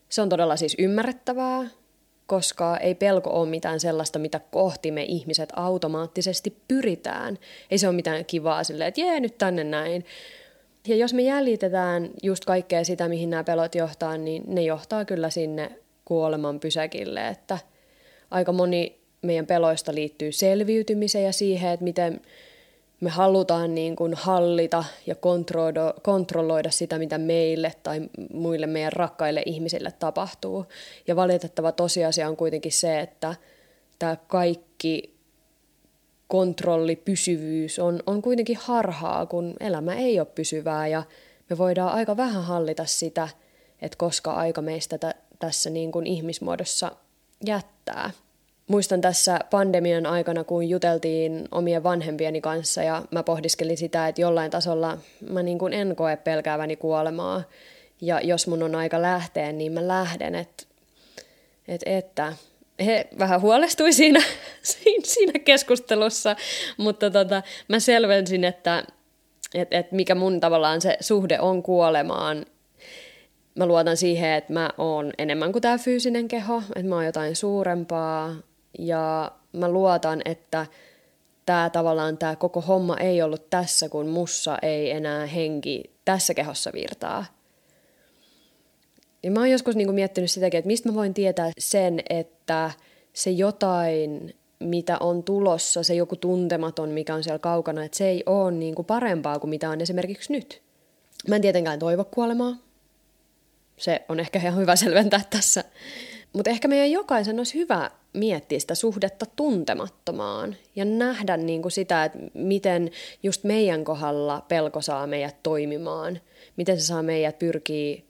Se 0.09 0.21
on 0.21 0.29
todella 0.29 0.55
siis 0.55 0.75
ymmärrettävää, 0.79 1.69
koska 2.25 2.77
ei 2.77 2.95
pelko 2.95 3.29
ole 3.29 3.49
mitään 3.49 3.79
sellaista, 3.79 4.19
mitä 4.19 4.39
kohti 4.51 4.91
me 4.91 5.03
ihmiset 5.03 5.49
automaattisesti 5.55 6.57
pyritään. 6.67 7.37
Ei 7.71 7.77
se 7.77 7.87
ole 7.87 7.95
mitään 7.95 8.25
kivaa 8.25 8.63
silleen, 8.63 8.87
että 8.87 9.01
jee, 9.01 9.19
nyt 9.19 9.37
tänne 9.37 9.63
näin. 9.63 10.05
Ja 10.87 10.95
jos 10.95 11.13
me 11.13 11.21
jäljitetään 11.21 12.09
just 12.23 12.45
kaikkea 12.45 12.83
sitä, 12.83 13.07
mihin 13.07 13.29
nämä 13.29 13.43
pelot 13.43 13.75
johtaa, 13.75 14.17
niin 14.17 14.43
ne 14.47 14.61
johtaa 14.61 15.05
kyllä 15.05 15.29
sinne 15.29 15.80
kuoleman 16.05 16.59
pysäkille, 16.59 17.27
että 17.27 17.57
aika 18.31 18.51
moni 18.51 19.01
meidän 19.21 19.45
peloista 19.45 19.95
liittyy 19.95 20.31
selviytymiseen 20.31 21.25
ja 21.25 21.33
siihen, 21.33 21.71
että 21.71 21.83
miten 21.83 22.21
me 23.01 23.09
halutaan 23.09 23.75
niin 23.75 23.95
kuin 23.95 24.13
hallita 24.13 24.83
ja 25.05 25.15
kontrolloida, 26.01 26.71
sitä, 26.71 26.99
mitä 26.99 27.17
meille 27.17 27.73
tai 27.83 28.09
muille 28.33 28.67
meidän 28.67 28.93
rakkaille 28.93 29.43
ihmisille 29.45 29.91
tapahtuu. 29.91 30.65
Ja 31.07 31.15
valitettava 31.15 31.71
tosiasia 31.71 32.27
on 32.27 32.37
kuitenkin 32.37 32.71
se, 32.71 32.99
että 32.99 33.35
tämä 33.99 34.17
kaikki 34.27 35.15
kontrolli, 36.27 36.95
pysyvyys 36.95 37.79
on, 37.79 37.99
on 38.05 38.21
kuitenkin 38.21 38.57
harhaa, 38.61 39.25
kun 39.25 39.53
elämä 39.59 39.95
ei 39.95 40.19
ole 40.19 40.27
pysyvää 40.35 40.87
ja 40.87 41.03
me 41.49 41.57
voidaan 41.57 41.93
aika 41.93 42.17
vähän 42.17 42.43
hallita 42.43 42.85
sitä, 42.85 43.29
että 43.81 43.97
koska 43.97 44.33
aika 44.33 44.61
meistä 44.61 44.97
tässä 45.41 45.69
niin 45.69 45.91
kuin 45.91 46.07
ihmismuodossa 46.07 46.91
jättää 47.45 48.11
muistan 48.71 49.01
tässä 49.01 49.39
pandemian 49.49 50.05
aikana, 50.05 50.43
kun 50.43 50.69
juteltiin 50.69 51.47
omien 51.51 51.83
vanhempieni 51.83 52.41
kanssa 52.41 52.83
ja 52.83 53.03
mä 53.11 53.23
pohdiskelin 53.23 53.77
sitä, 53.77 54.07
että 54.07 54.21
jollain 54.21 54.51
tasolla 54.51 54.97
mä 55.29 55.43
niin 55.43 55.57
kuin 55.57 55.73
en 55.73 55.95
koe 55.95 56.17
pelkääväni 56.17 56.75
kuolemaa. 56.75 57.43
Ja 58.01 58.21
jos 58.21 58.47
mun 58.47 58.63
on 58.63 58.75
aika 58.75 59.01
lähteä, 59.01 59.51
niin 59.51 59.71
mä 59.71 59.87
lähden. 59.87 60.35
Että 60.35 60.63
et, 61.67 61.81
että 61.85 62.33
he 62.85 63.07
vähän 63.19 63.41
huolestui 63.41 63.93
siinä, 63.93 64.23
siinä 65.03 65.39
keskustelussa, 65.39 66.35
mutta 66.77 67.09
tota, 67.09 67.43
mä 67.67 67.79
selvensin, 67.79 68.43
että 68.43 68.83
et, 69.53 69.67
et 69.71 69.91
mikä 69.91 70.15
mun 70.15 70.39
tavallaan 70.39 70.81
se 70.81 70.97
suhde 70.99 71.39
on 71.39 71.63
kuolemaan. 71.63 72.45
Mä 73.61 73.67
luotan 73.67 73.97
siihen, 73.97 74.33
että 74.33 74.53
mä 74.53 74.69
oon 74.77 75.11
enemmän 75.17 75.51
kuin 75.51 75.61
tämä 75.61 75.77
fyysinen 75.77 76.27
keho, 76.27 76.63
että 76.75 76.89
mä 76.89 76.95
oon 76.95 77.05
jotain 77.05 77.35
suurempaa, 77.35 78.35
ja 78.79 79.31
mä 79.53 79.69
luotan, 79.69 80.21
että 80.25 80.65
tämä 81.45 81.69
tavallaan 81.69 82.17
tämä 82.17 82.35
koko 82.35 82.61
homma 82.61 82.97
ei 82.97 83.21
ollut 83.21 83.49
tässä, 83.49 83.89
kun 83.89 84.07
mussa 84.07 84.57
ei 84.61 84.91
enää 84.91 85.25
henki 85.25 85.83
tässä 86.05 86.33
kehossa 86.33 86.71
virtaa. 86.73 87.25
Ja 89.23 89.31
mä 89.31 89.39
oon 89.39 89.51
joskus 89.51 89.75
niinku 89.75 89.93
miettinyt 89.93 90.31
sitäkin, 90.31 90.57
että 90.57 90.67
mistä 90.67 90.89
mä 90.89 90.95
voin 90.95 91.13
tietää 91.13 91.51
sen, 91.57 91.99
että 92.09 92.71
se 93.13 93.31
jotain, 93.31 94.35
mitä 94.59 94.97
on 94.99 95.23
tulossa, 95.23 95.83
se 95.83 95.95
joku 95.95 96.15
tuntematon, 96.15 96.89
mikä 96.89 97.15
on 97.15 97.23
siellä 97.23 97.39
kaukana, 97.39 97.83
että 97.83 97.97
se 97.97 98.09
ei 98.09 98.23
ole 98.25 98.51
niinku 98.51 98.83
parempaa 98.83 99.39
kuin 99.39 99.49
mitä 99.49 99.69
on 99.69 99.81
esimerkiksi 99.81 100.33
nyt. 100.33 100.61
Mä 101.27 101.35
en 101.35 101.41
tietenkään 101.41 101.79
toivo 101.79 102.03
kuolemaa. 102.03 102.70
Se 103.81 104.01
on 104.09 104.19
ehkä 104.19 104.39
ihan 104.39 104.57
hyvä 104.57 104.75
selventää 104.75 105.21
tässä. 105.29 105.63
Mutta 106.33 106.49
ehkä 106.49 106.67
meidän 106.67 106.91
jokaisen 106.91 107.37
olisi 107.39 107.53
hyvä 107.53 107.91
miettiä 108.13 108.59
sitä 108.59 108.75
suhdetta 108.75 109.25
tuntemattomaan 109.35 110.55
ja 110.75 110.85
nähdä 110.85 111.37
niin 111.37 111.61
kuin 111.61 111.71
sitä, 111.71 112.03
että 112.03 112.19
miten 112.33 112.91
just 113.23 113.43
meidän 113.43 113.83
kohdalla 113.83 114.45
pelko 114.47 114.81
saa 114.81 115.07
meidät 115.07 115.43
toimimaan, 115.43 116.21
miten 116.57 116.79
se 116.79 116.85
saa 116.85 117.03
meidät 117.03 117.39
pyrkiä 117.39 118.01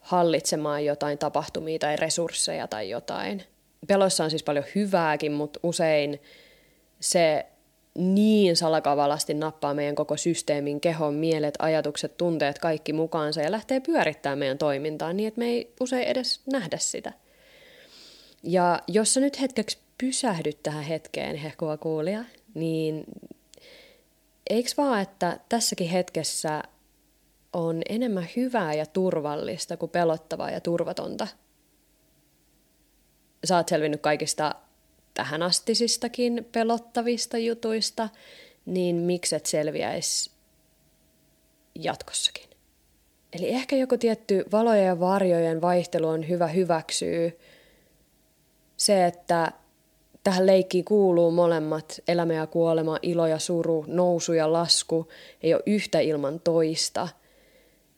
hallitsemaan 0.00 0.84
jotain 0.84 1.18
tapahtumia 1.18 1.78
tai 1.78 1.96
resursseja 1.96 2.68
tai 2.68 2.90
jotain. 2.90 3.42
Peloissa 3.86 4.24
on 4.24 4.30
siis 4.30 4.42
paljon 4.42 4.64
hyvääkin, 4.74 5.32
mutta 5.32 5.60
usein 5.62 6.20
se 7.00 7.46
niin 7.94 8.56
salakavalasti 8.56 9.34
nappaa 9.34 9.74
meidän 9.74 9.94
koko 9.94 10.16
systeemin, 10.16 10.80
kehon, 10.80 11.14
mielet, 11.14 11.54
ajatukset, 11.58 12.16
tunteet, 12.16 12.58
kaikki 12.58 12.92
mukaansa 12.92 13.40
ja 13.40 13.50
lähtee 13.50 13.80
pyörittämään 13.80 14.38
meidän 14.38 14.58
toimintaa 14.58 15.12
niin, 15.12 15.28
että 15.28 15.38
me 15.38 15.46
ei 15.46 15.74
usein 15.80 16.08
edes 16.08 16.40
nähdä 16.52 16.78
sitä. 16.78 17.12
Ja 18.42 18.82
jos 18.88 19.14
sä 19.14 19.20
nyt 19.20 19.40
hetkeksi 19.40 19.78
pysähdyt 19.98 20.62
tähän 20.62 20.84
hetkeen, 20.84 21.36
hehkuva 21.36 21.76
kuulija, 21.76 22.24
niin 22.54 23.04
eiks 24.50 24.76
vaan, 24.76 25.02
että 25.02 25.40
tässäkin 25.48 25.88
hetkessä 25.88 26.62
on 27.52 27.82
enemmän 27.88 28.26
hyvää 28.36 28.74
ja 28.74 28.86
turvallista 28.86 29.76
kuin 29.76 29.90
pelottavaa 29.90 30.50
ja 30.50 30.60
turvatonta? 30.60 31.26
Sä 33.44 33.56
oot 33.56 33.68
selvinnyt 33.68 34.00
kaikista 34.00 34.54
tähän 35.14 35.42
astisistakin 35.42 36.48
pelottavista 36.52 37.38
jutuista, 37.38 38.08
niin 38.66 38.96
mikset 38.96 39.46
selviäis 39.46 40.30
jatkossakin? 41.74 42.44
Eli 43.32 43.48
ehkä 43.48 43.76
joku 43.76 43.98
tietty 43.98 44.44
valojen 44.52 44.86
ja 44.86 45.00
varjojen 45.00 45.60
vaihtelu 45.60 46.08
on 46.08 46.28
hyvä 46.28 46.46
hyväksyä, 46.46 47.30
se, 48.76 49.06
että 49.06 49.52
tähän 50.24 50.46
leikkiin 50.46 50.84
kuuluu 50.84 51.30
molemmat, 51.30 52.00
elämä 52.08 52.34
ja 52.34 52.46
kuolema, 52.46 52.98
ilo 53.02 53.26
ja 53.26 53.38
suru, 53.38 53.84
nousu 53.88 54.32
ja 54.32 54.52
lasku, 54.52 55.08
ei 55.42 55.54
ole 55.54 55.62
yhtä 55.66 56.00
ilman 56.00 56.40
toista. 56.40 57.08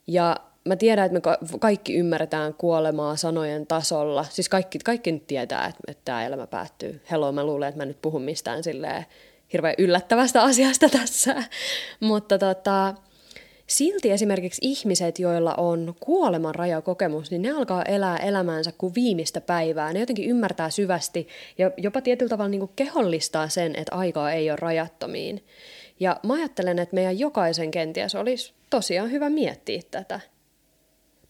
Ja 0.07 0.35
mä 0.67 0.75
tiedän, 0.75 1.05
että 1.05 1.19
me 1.29 1.57
kaikki 1.59 1.95
ymmärretään 1.95 2.53
kuolemaa 2.53 3.15
sanojen 3.15 3.67
tasolla. 3.67 4.25
Siis 4.29 4.49
kaikki, 4.49 4.79
kaikki 4.79 5.11
nyt 5.11 5.27
tietää, 5.27 5.65
että, 5.65 5.79
että 5.87 6.01
tämä 6.05 6.25
elämä 6.25 6.47
päättyy. 6.47 7.01
Hello, 7.11 7.31
mä 7.31 7.43
luulen, 7.43 7.69
että 7.69 7.81
mä 7.81 7.85
nyt 7.85 8.01
puhun 8.01 8.21
mistään 8.21 8.63
silleen 8.63 9.05
hirveän 9.53 9.75
yllättävästä 9.77 10.43
asiasta 10.43 10.89
tässä. 10.89 11.43
Mutta 11.99 12.37
tota, 12.37 12.93
Silti 13.67 14.11
esimerkiksi 14.11 14.61
ihmiset, 14.63 15.19
joilla 15.19 15.55
on 15.55 15.95
kuoleman 15.99 16.55
rajakokemus, 16.55 17.31
niin 17.31 17.41
ne 17.41 17.51
alkaa 17.51 17.83
elää 17.83 18.17
elämäänsä 18.17 18.71
kuin 18.77 18.95
viimeistä 18.95 19.41
päivää. 19.41 19.93
Ne 19.93 19.99
jotenkin 19.99 20.29
ymmärtää 20.29 20.69
syvästi 20.69 21.27
ja 21.57 21.71
jopa 21.77 22.01
tietyllä 22.01 22.29
tavalla 22.29 22.49
niin 22.49 22.69
kehollistaa 22.75 23.49
sen, 23.49 23.75
että 23.75 23.95
aikaa 23.95 24.31
ei 24.31 24.49
ole 24.49 24.57
rajattomiin. 24.61 25.43
Ja 25.99 26.19
mä 26.23 26.33
ajattelen, 26.33 26.79
että 26.79 26.95
meidän 26.95 27.19
jokaisen 27.19 27.71
kenties 27.71 28.15
olisi 28.15 28.53
tosiaan 28.69 29.11
hyvä 29.11 29.29
miettiä 29.29 29.81
tätä. 29.91 30.19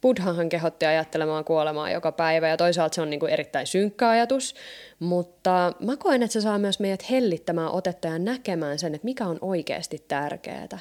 Buddhahan 0.08 0.50
kehotti 0.50 0.86
ajattelemaan 0.86 1.46
kuolemaa 1.46 1.92
joka 1.92 2.12
päivä 2.12 2.48
ja 2.48 2.58
toisaalta 2.58 2.96
se 2.96 3.02
on 3.02 3.10
niin 3.10 3.20
kuin 3.20 3.32
erittäin 3.32 3.68
synkkä 3.68 4.10
ajatus, 4.10 4.56
mutta 5.00 5.74
mä 5.80 5.98
koen, 5.98 6.24
että 6.24 6.34
se 6.34 6.42
saa 6.42 6.60
myös 6.60 6.80
meidät 6.80 7.10
hellittämään 7.10 7.72
otetta 7.72 8.08
ja 8.08 8.20
näkemään 8.20 8.80
sen, 8.80 8.96
että 8.96 9.06
mikä 9.06 9.28
on 9.28 9.38
oikeasti 9.42 10.06
tärkeää. 10.08 10.80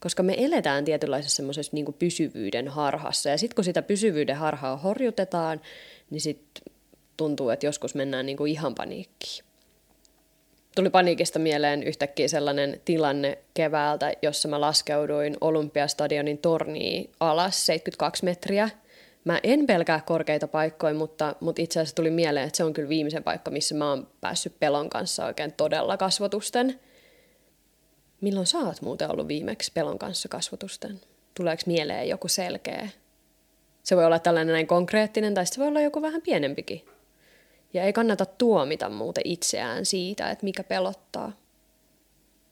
koska 0.00 0.22
me 0.22 0.34
eletään 0.38 0.84
tietynlaisessa 0.84 1.36
semmoisessa 1.36 1.70
niin 1.74 1.94
pysyvyyden 1.98 2.68
harhassa. 2.68 3.28
Ja 3.28 3.38
sitten 3.38 3.54
kun 3.54 3.64
sitä 3.64 3.82
pysyvyyden 3.82 4.36
harhaa 4.36 4.76
horjutetaan, 4.76 5.60
niin 6.10 6.20
sitten 6.20 6.74
tuntuu, 7.16 7.50
että 7.50 7.66
joskus 7.66 7.94
mennään 7.94 8.26
niin 8.26 8.36
kuin 8.36 8.52
ihan 8.52 8.74
paniikkiin. 8.74 9.47
Tuli 10.78 10.90
paniikista 10.90 11.38
mieleen 11.38 11.82
yhtäkkiä 11.82 12.28
sellainen 12.28 12.80
tilanne 12.84 13.38
keväältä, 13.54 14.12
jossa 14.22 14.48
mä 14.48 14.60
laskeuduin 14.60 15.36
Olympiastadionin 15.40 16.38
torniin 16.38 17.10
alas 17.20 17.66
72 17.66 18.24
metriä. 18.24 18.70
Mä 19.24 19.40
en 19.42 19.66
pelkää 19.66 20.00
korkeita 20.06 20.48
paikkoja, 20.48 20.94
mutta, 20.94 21.34
mutta 21.40 21.62
itse 21.62 21.80
asiassa 21.80 21.94
tuli 21.94 22.10
mieleen, 22.10 22.46
että 22.46 22.56
se 22.56 22.64
on 22.64 22.72
kyllä 22.72 22.88
viimeisen 22.88 23.24
paikka, 23.24 23.50
missä 23.50 23.74
mä 23.74 23.88
oon 23.90 24.08
päässyt 24.20 24.60
pelon 24.60 24.90
kanssa 24.90 25.26
oikein 25.26 25.52
todella 25.52 25.96
kasvotusten. 25.96 26.80
Milloin 28.20 28.46
sä 28.46 28.58
oot 28.58 28.82
muuten 28.82 29.10
ollut 29.10 29.28
viimeksi 29.28 29.72
pelon 29.74 29.98
kanssa 29.98 30.28
kasvotusten? 30.28 31.00
Tuleeko 31.34 31.62
mieleen 31.66 32.08
joku 32.08 32.28
selkeä? 32.28 32.88
Se 33.82 33.96
voi 33.96 34.04
olla 34.04 34.18
tällainen 34.18 34.52
näin 34.52 34.66
konkreettinen, 34.66 35.34
tai 35.34 35.46
se 35.46 35.60
voi 35.60 35.68
olla 35.68 35.80
joku 35.80 36.02
vähän 36.02 36.22
pienempikin. 36.22 36.97
Ja 37.74 37.82
ei 37.82 37.92
kannata 37.92 38.26
tuomita 38.26 38.88
muuten 38.88 39.22
itseään 39.24 39.86
siitä, 39.86 40.30
että 40.30 40.44
mikä 40.44 40.64
pelottaa. 40.64 41.32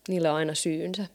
Niillä 0.08 0.30
on 0.30 0.37
aina 0.37 0.54
syynsä. 0.54 1.06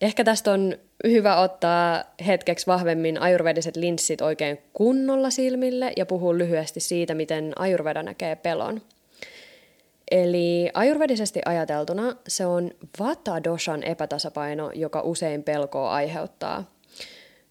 Ehkä 0.00 0.24
tästä 0.24 0.52
on 0.52 0.76
hyvä 1.06 1.36
ottaa 1.36 2.04
hetkeksi 2.26 2.66
vahvemmin 2.66 3.20
ajurvediset 3.20 3.76
linssit 3.76 4.20
oikein 4.20 4.58
kunnolla 4.72 5.30
silmille 5.30 5.92
ja 5.96 6.06
puhua 6.06 6.38
lyhyesti 6.38 6.80
siitä, 6.80 7.14
miten 7.14 7.52
ajurveda 7.58 8.02
näkee 8.02 8.36
pelon. 8.36 8.82
Eli 10.10 10.70
ajurvedisesti 10.74 11.40
ajateltuna 11.44 12.16
se 12.28 12.46
on 12.46 12.70
vata-doshan 13.00 13.82
epätasapaino, 13.82 14.70
joka 14.74 15.00
usein 15.00 15.42
pelkoa 15.42 15.90
aiheuttaa– 15.90 16.64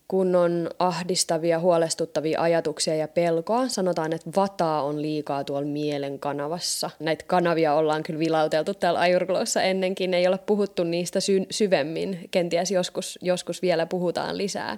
kun 0.09 0.35
on 0.35 0.69
ahdistavia, 0.79 1.59
huolestuttavia 1.59 2.41
ajatuksia 2.41 2.95
ja 2.95 3.07
pelkoa, 3.07 3.67
sanotaan, 3.67 4.13
että 4.13 4.29
vataa 4.35 4.83
on 4.83 5.01
liikaa 5.01 5.43
tuolla 5.43 5.67
mielen 5.67 6.19
kanavassa. 6.19 6.89
Näitä 6.99 7.25
kanavia 7.27 7.73
ollaan 7.73 8.03
kyllä 8.03 8.19
vilauteltu 8.19 8.73
täällä 8.73 8.99
Ajurglossa 8.99 9.61
ennenkin, 9.61 10.13
ei 10.13 10.27
ole 10.27 10.37
puhuttu 10.37 10.83
niistä 10.83 11.19
sy- 11.19 11.45
syvemmin, 11.51 12.27
kenties 12.31 12.71
joskus, 12.71 13.19
joskus 13.21 13.61
vielä 13.61 13.85
puhutaan 13.85 14.37
lisää. 14.37 14.77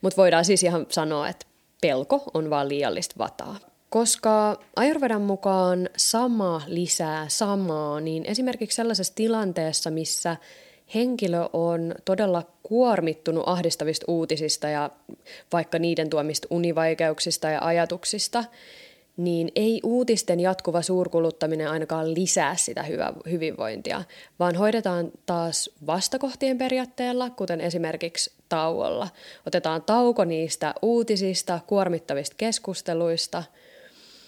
Mutta 0.00 0.16
voidaan 0.16 0.44
siis 0.44 0.62
ihan 0.62 0.86
sanoa, 0.88 1.28
että 1.28 1.46
pelko 1.80 2.22
on 2.34 2.50
vaan 2.50 2.68
liiallista 2.68 3.14
vataa. 3.18 3.56
Koska 3.90 4.60
Ayurvedan 4.76 5.22
mukaan 5.22 5.88
sama 5.96 6.62
lisää 6.66 7.28
samaa, 7.28 8.00
niin 8.00 8.24
esimerkiksi 8.26 8.76
sellaisessa 8.76 9.14
tilanteessa, 9.14 9.90
missä 9.90 10.36
henkilö 10.94 11.48
on 11.52 11.94
todella 12.04 12.42
kuormittunut 12.62 13.44
ahdistavista 13.46 14.04
uutisista 14.08 14.68
ja 14.68 14.90
vaikka 15.52 15.78
niiden 15.78 16.10
tuomista 16.10 16.48
univaikeuksista 16.50 17.50
ja 17.50 17.58
ajatuksista, 17.62 18.44
niin 19.16 19.52
ei 19.56 19.80
uutisten 19.84 20.40
jatkuva 20.40 20.82
suurkuluttaminen 20.82 21.70
ainakaan 21.70 22.14
lisää 22.14 22.56
sitä 22.56 22.84
hyvinvointia, 23.30 24.04
vaan 24.38 24.56
hoidetaan 24.56 25.12
taas 25.26 25.70
vastakohtien 25.86 26.58
periaatteella, 26.58 27.30
kuten 27.30 27.60
esimerkiksi 27.60 28.32
tauolla. 28.48 29.08
Otetaan 29.46 29.82
tauko 29.82 30.24
niistä 30.24 30.74
uutisista, 30.82 31.60
kuormittavista 31.66 32.34
keskusteluista. 32.38 33.44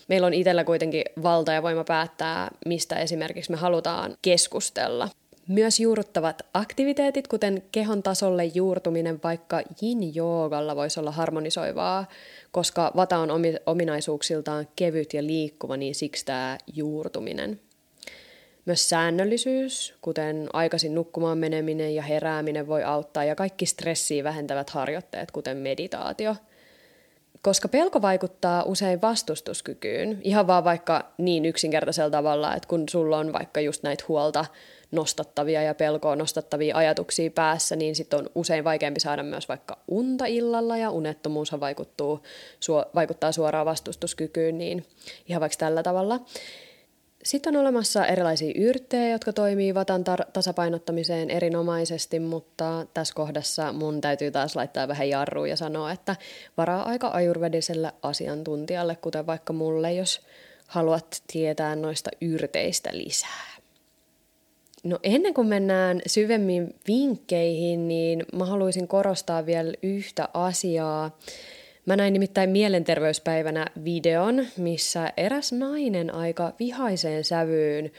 Meillä 0.08 0.26
on 0.26 0.34
itsellä 0.34 0.64
kuitenkin 0.64 1.04
valta 1.23 1.52
ja 1.52 1.62
voima 1.62 1.84
päättää, 1.84 2.50
mistä 2.67 2.97
esimerkiksi 2.97 3.50
me 3.50 3.56
halutaan 3.56 4.17
keskustella. 4.23 5.08
Myös 5.49 5.80
juurruttavat 5.80 6.43
aktiviteetit, 6.54 7.28
kuten 7.28 7.63
kehon 7.73 8.02
tasolle 8.02 8.45
juurtuminen 8.45 9.21
vaikka 9.25 9.63
yin-joogalla 9.83 10.76
voisi 10.76 11.00
olla 11.00 11.11
harmonisoivaa, 11.11 12.09
koska 12.52 12.93
vata 12.97 13.19
on 13.19 13.30
ominaisuuksiltaan 13.67 14.69
kevyt 14.76 15.15
ja 15.15 15.26
liikkuva, 15.26 15.76
niin 15.76 15.95
siksi 15.95 16.25
tämä 16.25 16.59
juurtuminen. 16.75 17.61
Myös 18.65 18.89
säännöllisyys, 18.89 19.95
kuten 20.00 20.49
aikaisin 20.52 20.95
nukkumaan 20.95 21.39
meneminen 21.39 21.95
ja 21.95 22.02
herääminen 22.02 22.67
voi 22.67 22.85
auttaa, 22.85 23.25
ja 23.25 23.35
kaikki 23.35 23.67
stressiä 23.67 24.25
vähentävät 24.25 24.71
harjoitteet, 24.71 25.30
kuten 25.30 25.57
meditaatio. 25.57 26.37
Koska 27.43 27.69
pelko 27.69 28.02
vaikuttaa 28.02 28.63
usein 28.63 29.02
vastustuskykyyn, 29.02 30.21
ihan 30.23 30.47
vaan 30.47 30.65
vaikka 30.65 31.13
niin 31.19 31.45
yksinkertaisella 31.45 32.11
tavalla, 32.11 32.54
että 32.54 32.69
kun 32.69 32.89
sulla 32.89 33.19
on 33.19 33.33
vaikka 33.33 33.61
just 33.61 33.83
näitä 33.83 34.04
huolta 34.09 34.45
nostattavia 34.90 35.62
ja 35.62 35.75
pelkoa 35.75 36.16
nostattavia 36.16 36.76
ajatuksia 36.76 37.30
päässä, 37.30 37.76
niin 37.76 37.97
sitten 37.97 38.18
on 38.18 38.30
usein 38.34 38.64
vaikeampi 38.64 39.00
saada 39.00 39.23
myös 39.23 39.49
vaikka 39.49 39.78
unta 39.88 40.26
illalla 40.26 40.76
ja 40.76 40.90
unettomuus 40.90 41.60
vaikuttuu, 41.60 42.23
vaikuttaa 42.94 43.32
suoraan 43.32 43.66
vastustuskykyyn, 43.66 44.58
niin 44.58 44.86
ihan 45.28 45.40
vaikka 45.40 45.56
tällä 45.58 45.82
tavalla. 45.82 46.20
Sitten 47.25 47.56
on 47.56 47.62
olemassa 47.62 48.06
erilaisia 48.06 48.52
yrttejä, 48.56 49.08
jotka 49.08 49.32
toimii 49.32 49.75
vatan 49.75 50.00
tar- 50.00 50.30
tasapainottamiseen 50.32 51.30
erinomaisesti, 51.30 52.18
mutta 52.18 52.86
tässä 52.94 53.14
kohdassa 53.14 53.73
mun 53.73 54.00
täytyy 54.00 54.30
taas 54.30 54.56
laittaa 54.56 54.88
vähän 54.88 55.08
jarruun 55.08 55.49
ja 55.49 55.56
sanoa, 55.56 55.92
että 55.92 56.16
varaa 56.56 56.82
aika 56.82 57.10
ajurvediselle 57.12 57.92
asiantuntijalle, 58.02 58.97
kuten 58.97 59.26
vaikka 59.26 59.52
mulle, 59.52 59.92
jos 59.92 60.20
haluat 60.66 61.23
tietää 61.32 61.76
noista 61.76 62.10
yrteistä 62.20 62.90
lisää. 62.92 63.53
No 64.84 64.99
ennen 65.02 65.34
kuin 65.34 65.47
mennään 65.47 66.00
syvemmin 66.06 66.75
vinkkeihin, 66.88 67.88
niin 67.88 68.25
mä 68.32 68.44
haluaisin 68.44 68.88
korostaa 68.88 69.47
vielä 69.47 69.73
yhtä 69.82 70.28
asiaa. 70.34 71.18
Mä 71.86 71.97
näin 71.97 72.12
nimittäin 72.12 72.50
mielenterveyspäivänä 72.50 73.66
videon, 73.84 74.47
missä 74.56 75.12
eräs 75.16 75.52
nainen 75.52 76.14
aika 76.14 76.52
vihaiseen 76.58 77.25
sävyyn 77.25 77.90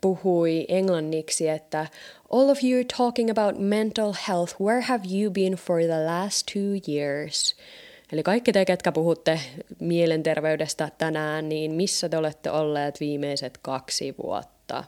puhui 0.00 0.64
englanniksi, 0.68 1.48
että 1.48 1.86
All 2.32 2.48
of 2.48 2.58
you 2.64 2.84
talking 2.96 3.30
about 3.30 3.58
mental 3.58 4.12
health, 4.28 4.60
where 4.60 4.80
have 4.80 5.02
you 5.14 5.30
been 5.30 5.52
for 5.52 5.80
the 5.80 6.04
last 6.06 6.46
two 6.52 6.92
years? 6.94 7.56
Eli 8.12 8.22
kaikki 8.22 8.52
te, 8.52 8.64
ketkä 8.64 8.92
puhutte 8.92 9.40
mielenterveydestä 9.80 10.88
tänään, 10.98 11.48
niin 11.48 11.72
missä 11.72 12.08
te 12.08 12.16
olette 12.16 12.50
olleet 12.50 13.00
viimeiset 13.00 13.58
kaksi 13.62 14.14
vuotta? 14.22 14.84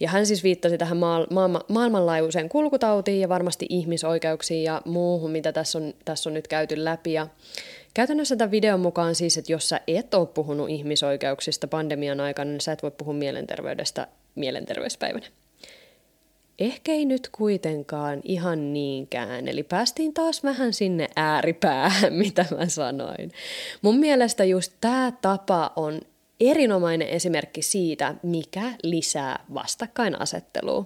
Ja 0.00 0.08
hän 0.08 0.26
siis 0.26 0.44
viittasi 0.44 0.78
tähän 0.78 0.96
maa- 0.96 1.26
maa- 1.30 1.64
maailmanlaajuiseen 1.68 2.48
kulkutautiin 2.48 3.20
ja 3.20 3.28
varmasti 3.28 3.66
ihmisoikeuksiin 3.68 4.62
ja 4.64 4.82
muuhun, 4.84 5.30
mitä 5.30 5.52
tässä 5.52 5.78
on, 5.78 5.94
tässä 6.04 6.30
on 6.30 6.34
nyt 6.34 6.48
käyty 6.48 6.84
läpi. 6.84 7.12
Ja 7.12 7.26
käytännössä 7.94 8.36
tämän 8.36 8.50
videon 8.50 8.80
mukaan 8.80 9.14
siis, 9.14 9.38
että 9.38 9.52
jos 9.52 9.68
sä 9.68 9.80
et 9.86 10.14
ole 10.14 10.26
puhunut 10.26 10.70
ihmisoikeuksista 10.70 11.68
pandemian 11.68 12.20
aikana, 12.20 12.50
niin 12.50 12.60
sä 12.60 12.72
et 12.72 12.82
voi 12.82 12.90
puhua 12.90 13.14
mielenterveydestä 13.14 14.06
mielenterveyspäivänä. 14.34 15.26
Ehkä 16.58 16.92
ei 16.92 17.04
nyt 17.04 17.28
kuitenkaan 17.32 18.20
ihan 18.24 18.72
niinkään, 18.72 19.48
eli 19.48 19.62
päästiin 19.62 20.14
taas 20.14 20.44
vähän 20.44 20.72
sinne 20.72 21.08
ääripäähän, 21.16 22.12
mitä 22.24 22.44
mä 22.58 22.66
sanoin. 22.66 23.32
Mun 23.82 23.98
mielestä 23.98 24.44
just 24.44 24.72
tämä 24.80 25.12
tapa 25.22 25.72
on 25.76 26.00
erinomainen 26.40 27.08
esimerkki 27.08 27.62
siitä, 27.62 28.14
mikä 28.22 28.72
lisää 28.82 29.44
vastakkainasettelua. 29.54 30.84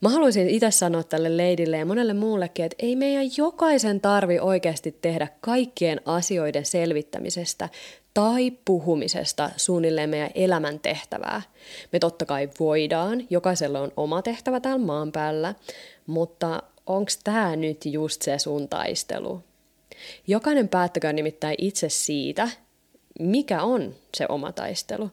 Mä 0.00 0.08
haluaisin 0.08 0.48
itse 0.48 0.70
sanoa 0.70 1.02
tälle 1.02 1.36
leidille 1.36 1.78
ja 1.78 1.86
monelle 1.86 2.14
muullekin, 2.14 2.64
että 2.64 2.76
ei 2.78 2.96
meidän 2.96 3.30
jokaisen 3.36 4.00
tarvi 4.00 4.38
oikeasti 4.38 4.98
tehdä 5.02 5.28
kaikkien 5.40 6.00
asioiden 6.04 6.64
selvittämisestä 6.64 7.68
tai 8.14 8.52
puhumisesta 8.64 9.50
suunnilleen 9.56 10.10
meidän 10.10 10.30
elämän 10.34 10.80
tehtävää. 10.80 11.42
Me 11.92 11.98
totta 11.98 12.24
kai 12.24 12.48
voidaan, 12.60 13.26
jokaisella 13.30 13.80
on 13.80 13.92
oma 13.96 14.22
tehtävä 14.22 14.60
täällä 14.60 14.86
maan 14.86 15.12
päällä, 15.12 15.54
mutta 16.06 16.62
onko 16.86 17.10
tämä 17.24 17.56
nyt 17.56 17.86
just 17.86 18.22
se 18.22 18.38
sun 18.38 18.68
taistelu? 18.68 19.42
Jokainen 20.26 20.68
päättäkää 20.68 21.12
nimittäin 21.12 21.54
itse 21.58 21.88
siitä, 21.88 22.48
mikä 23.20 23.62
on 23.62 23.94
se 24.16 24.26
oma 24.28 24.52
taistelu. 24.52 25.10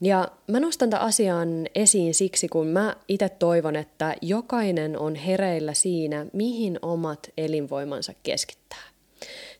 Ja 0.00 0.28
mä 0.46 0.60
nostan 0.60 0.90
tämän 0.90 1.06
asian 1.06 1.66
esiin 1.74 2.14
siksi, 2.14 2.48
kun 2.48 2.66
mä 2.66 2.96
itse 3.08 3.28
toivon, 3.28 3.76
että 3.76 4.14
jokainen 4.22 4.98
on 4.98 5.14
hereillä 5.14 5.74
siinä, 5.74 6.26
mihin 6.32 6.78
omat 6.82 7.30
elinvoimansa 7.38 8.12
keskittää. 8.22 8.82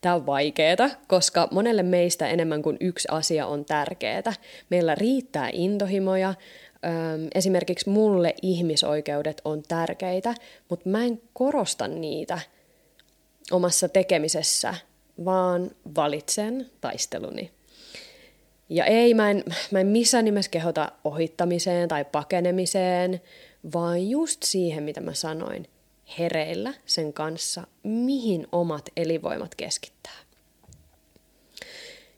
Tämä 0.00 0.14
on 0.14 0.26
vaikeaa, 0.26 0.90
koska 1.08 1.48
monelle 1.50 1.82
meistä 1.82 2.28
enemmän 2.28 2.62
kuin 2.62 2.76
yksi 2.80 3.08
asia 3.10 3.46
on 3.46 3.64
tärkeää. 3.64 4.32
Meillä 4.70 4.94
riittää 4.94 5.50
intohimoja, 5.52 6.34
esimerkiksi 7.34 7.90
mulle 7.90 8.34
ihmisoikeudet 8.42 9.40
on 9.44 9.62
tärkeitä, 9.68 10.34
mutta 10.68 10.88
mä 10.88 11.04
en 11.04 11.22
korosta 11.32 11.88
niitä 11.88 12.38
omassa 13.50 13.88
tekemisessä, 13.88 14.74
vaan 15.24 15.70
valitsen 15.96 16.70
taisteluni. 16.80 17.50
Ja 18.70 18.84
ei, 18.84 19.14
mä 19.14 19.30
en, 19.30 19.44
mä 19.70 19.80
en 19.80 19.86
missään 19.86 20.24
nimessä 20.24 20.50
kehota 20.50 20.92
ohittamiseen 21.04 21.88
tai 21.88 22.04
pakenemiseen, 22.04 23.20
vaan 23.74 24.08
just 24.10 24.42
siihen, 24.42 24.82
mitä 24.82 25.00
mä 25.00 25.14
sanoin, 25.14 25.66
hereillä 26.18 26.74
sen 26.86 27.12
kanssa, 27.12 27.66
mihin 27.82 28.46
omat 28.52 28.88
elinvoimat 28.96 29.54
keskittää. 29.54 30.18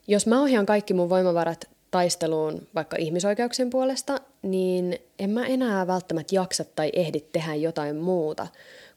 Jos 0.07 0.27
mä 0.27 0.41
ohjaan 0.41 0.65
kaikki 0.65 0.93
mun 0.93 1.09
voimavarat 1.09 1.69
taisteluun 1.91 2.67
vaikka 2.75 2.97
ihmisoikeuksien 2.99 3.69
puolesta, 3.69 4.17
niin 4.41 4.99
en 5.19 5.29
mä 5.29 5.45
enää 5.45 5.87
välttämättä 5.87 6.35
jaksa 6.35 6.65
tai 6.65 6.89
ehdi 6.93 7.19
tehdä 7.19 7.55
jotain 7.55 7.95
muuta, 7.95 8.47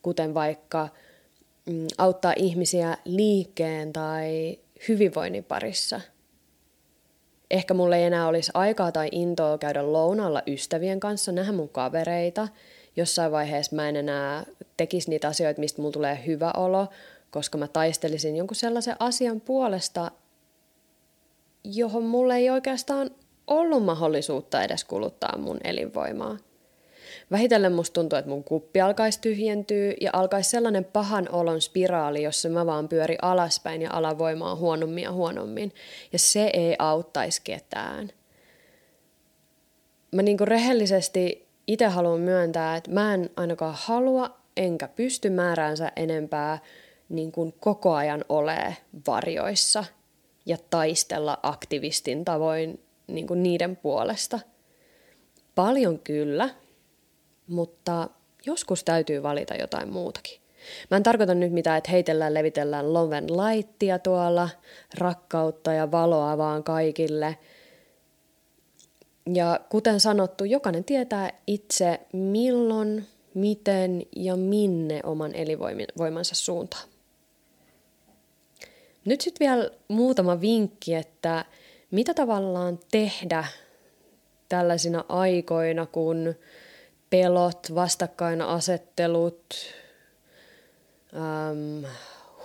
kuten 0.03 0.35
vaikka 0.35 0.89
mm, 1.67 1.87
auttaa 1.99 2.33
ihmisiä 2.37 2.97
liikkeen 3.05 3.93
tai 3.93 4.59
hyvinvoinnin 4.89 5.45
parissa. 5.45 6.01
Ehkä 7.51 7.75
mulle 7.75 7.97
ei 7.97 8.05
enää 8.05 8.29
olisi 8.29 8.51
aikaa 8.55 8.93
tai 8.93 9.09
intoa 9.13 9.59
käydä 9.59 9.93
lounalla 9.93 10.43
ystävien 10.47 11.01
kanssa, 11.01 11.33
nähdä 11.33 11.53
mun 11.53 11.69
kavereita. 11.69 12.49
Jossain 12.97 13.33
vaiheessa 13.33 13.77
mä 13.77 13.89
en 13.89 13.97
enää 13.97 14.47
tekisi 14.77 15.11
niitä 15.11 15.29
asioita, 15.29 15.61
mistä 15.61 15.83
mulla 15.83 15.93
tulee 15.93 16.23
hyvä 16.27 16.53
olo, 16.57 16.87
koska 17.31 17.59
mä 17.59 17.69
taistelisin 17.69 18.37
jonkun 18.37 18.55
sellaisen 18.55 18.97
asian 18.99 19.41
puolesta, 19.41 20.11
johon 21.65 22.03
mulle 22.03 22.37
ei 22.37 22.51
oikeastaan 22.51 23.11
ollut 23.47 23.85
mahdollisuutta 23.85 24.63
edes 24.63 24.85
kuluttaa 24.85 25.39
mun 25.39 25.59
elinvoimaa. 25.65 26.37
Vähitellen 27.31 27.73
musta 27.73 27.95
tuntuu, 27.95 28.19
että 28.19 28.29
mun 28.29 28.45
kuppi 28.45 28.81
alkaisi 28.81 29.21
tyhjentyä 29.21 29.95
ja 30.01 30.11
alkaisi 30.13 30.51
sellainen 30.51 30.85
pahan 30.85 31.29
olon 31.33 31.61
spiraali, 31.61 32.23
jossa 32.23 32.49
mä 32.49 32.67
vaan 32.67 32.89
pyöri 32.89 33.17
alaspäin 33.23 33.83
ja 33.83 33.91
alavoimaa 33.93 34.57
huonommin 34.57 35.05
ja 35.05 35.13
huonommin. 35.13 35.73
Ja 36.13 36.19
se 36.19 36.51
ei 36.53 36.77
auttaisi 36.79 37.41
ketään. 37.45 38.11
Mä 40.13 40.23
niinku 40.23 40.45
rehellisesti 40.45 41.47
itse 41.67 41.87
haluan 41.87 42.21
myöntää, 42.21 42.77
että 42.77 42.91
mä 42.91 43.15
en 43.15 43.31
ainakaan 43.37 43.75
halua 43.79 44.31
enkä 44.57 44.89
pysty 44.89 45.31
määräänsä 45.31 45.93
enempää 45.97 46.59
niin 47.09 47.33
kuin 47.33 47.55
koko 47.61 47.95
ajan 47.95 48.25
ole 48.29 48.77
varjoissa 49.07 49.85
ja 50.47 50.57
taistella 50.71 51.39
aktivistin 51.43 52.25
tavoin 52.25 52.81
niin 53.07 53.27
kuin 53.27 53.43
niiden 53.43 53.77
puolesta. 53.77 54.41
Paljon 55.55 55.99
kyllä, 55.99 56.49
mutta 57.49 58.09
joskus 58.47 58.85
täytyy 58.85 59.23
valita 59.23 59.55
jotain 59.55 59.93
muutakin. 59.93 60.41
Mä 60.91 60.97
en 60.97 61.03
tarkoita 61.03 61.35
nyt 61.35 61.53
mitään, 61.53 61.79
että 61.79 61.91
heitellään, 61.91 62.35
levitellään 62.35 62.95
loven 62.95 63.37
laittia 63.37 63.99
tuolla, 63.99 64.49
rakkautta 64.99 65.73
ja 65.73 65.91
valoa 65.91 66.39
vaan 66.39 66.65
kaikille. 66.65 67.39
Ja 69.35 69.61
kuten 69.69 70.01
sanottu, 70.01 70.45
jokainen 70.45 70.85
tietää 70.85 71.31
itse 71.47 72.01
milloin, 72.13 73.07
miten 73.35 74.03
ja 74.17 74.37
minne 74.37 75.01
oman 75.05 75.35
elinvoimansa 75.35 76.35
suuntaan. 76.35 76.89
Nyt 79.05 79.21
sitten 79.21 79.47
vielä 79.47 79.71
muutama 79.89 80.41
vinkki, 80.41 80.95
että 80.95 81.45
mitä 81.91 82.15
tavallaan 82.15 82.79
tehdä 82.91 83.45
tällaisina 84.49 85.05
aikoina, 85.09 85.87
kun 85.87 86.35
pelot, 87.11 87.75
vastakkainasettelut, 87.75 89.55
äm, 91.15 91.85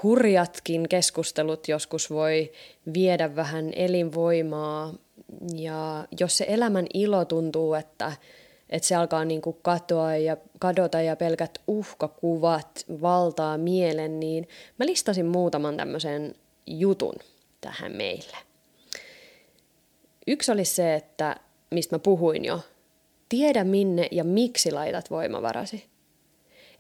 hurjatkin 0.04 0.90
keskustelut 0.90 1.68
joskus 1.68 2.10
voi 2.10 2.52
viedä 2.94 3.36
vähän 3.36 3.72
elinvoimaa. 3.76 4.94
Ja 5.56 6.08
jos 6.20 6.38
se 6.38 6.46
elämän 6.48 6.86
ilo 6.94 7.26
tuntuu, 7.26 7.74
että, 7.74 8.12
että 8.70 8.88
se 8.88 8.96
alkaa 8.96 9.26
niin 9.26 9.42
kuin 9.42 9.58
katoa 9.62 10.16
ja 10.16 10.38
kadota 10.60 11.02
ja 11.02 11.16
pelkät 11.16 11.62
uhkakuvat 11.68 12.86
valtaa 13.02 13.58
mielen, 13.58 14.20
niin 14.20 14.48
mä 14.80 14.86
listasin 14.86 15.26
muutaman 15.26 15.78
tämmöisen 15.78 16.36
jutun 16.68 17.16
tähän 17.62 17.92
meille. 17.92 18.38
Yksi 20.28 20.52
oli 20.52 20.66
se, 20.66 20.96
että 20.96 21.36
mistä 21.72 21.96
mä 21.96 22.00
puhuin 22.00 22.46
jo, 22.46 22.60
tiedä 23.32 23.64
minne 23.64 24.08
ja 24.12 24.24
miksi 24.24 24.72
laitat 24.72 25.10
voimavarasi. 25.12 25.90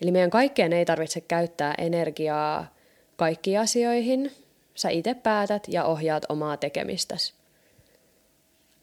Eli 0.01 0.11
meidän 0.11 0.29
kaikkeen 0.29 0.73
ei 0.73 0.85
tarvitse 0.85 1.21
käyttää 1.21 1.73
energiaa 1.77 2.73
kaikkiin 3.15 3.59
asioihin. 3.59 4.31
Sä 4.75 4.89
itse 4.89 5.13
päätät 5.13 5.67
ja 5.67 5.83
ohjaat 5.83 6.25
omaa 6.29 6.57
tekemistäsi. 6.57 7.33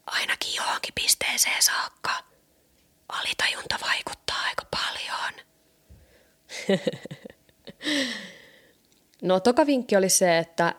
Ainakin 0.06 0.54
johonkin 0.56 0.94
pisteeseen 0.94 1.62
saakka. 1.62 2.10
Alitajunta 3.08 3.76
vaikuttaa 3.82 4.36
aika 4.48 4.62
paljon. 4.70 5.32
no 9.28 9.40
toka 9.40 9.66
vinkki 9.66 9.96
oli 9.96 10.08
se, 10.08 10.38
että 10.38 10.74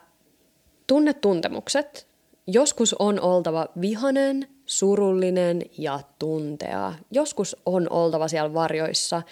tunne 0.86 1.14
tuntemukset. 1.14 2.06
Joskus 2.46 2.94
on 2.98 3.20
oltava 3.20 3.66
vihanen, 3.80 4.48
surullinen 4.70 5.62
ja 5.78 6.00
tuntea. 6.18 6.94
Joskus 7.10 7.56
on 7.66 7.86
oltava 7.90 8.28
siellä 8.28 8.54
varjoissa, 8.54 9.22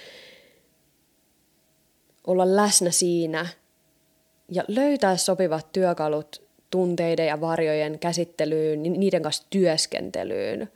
olla 2.27 2.57
läsnä 2.57 2.91
siinä 2.91 3.47
ja 4.53 4.65
löytää 4.69 5.17
sopivat 5.17 5.73
työkalut 5.73 6.43
tunteiden 6.71 7.27
ja 7.27 7.41
varjojen 7.41 7.99
käsittelyyn, 7.99 8.83
niiden 8.83 9.23
kanssa 9.23 9.47
työskentelyyn. 9.51 10.69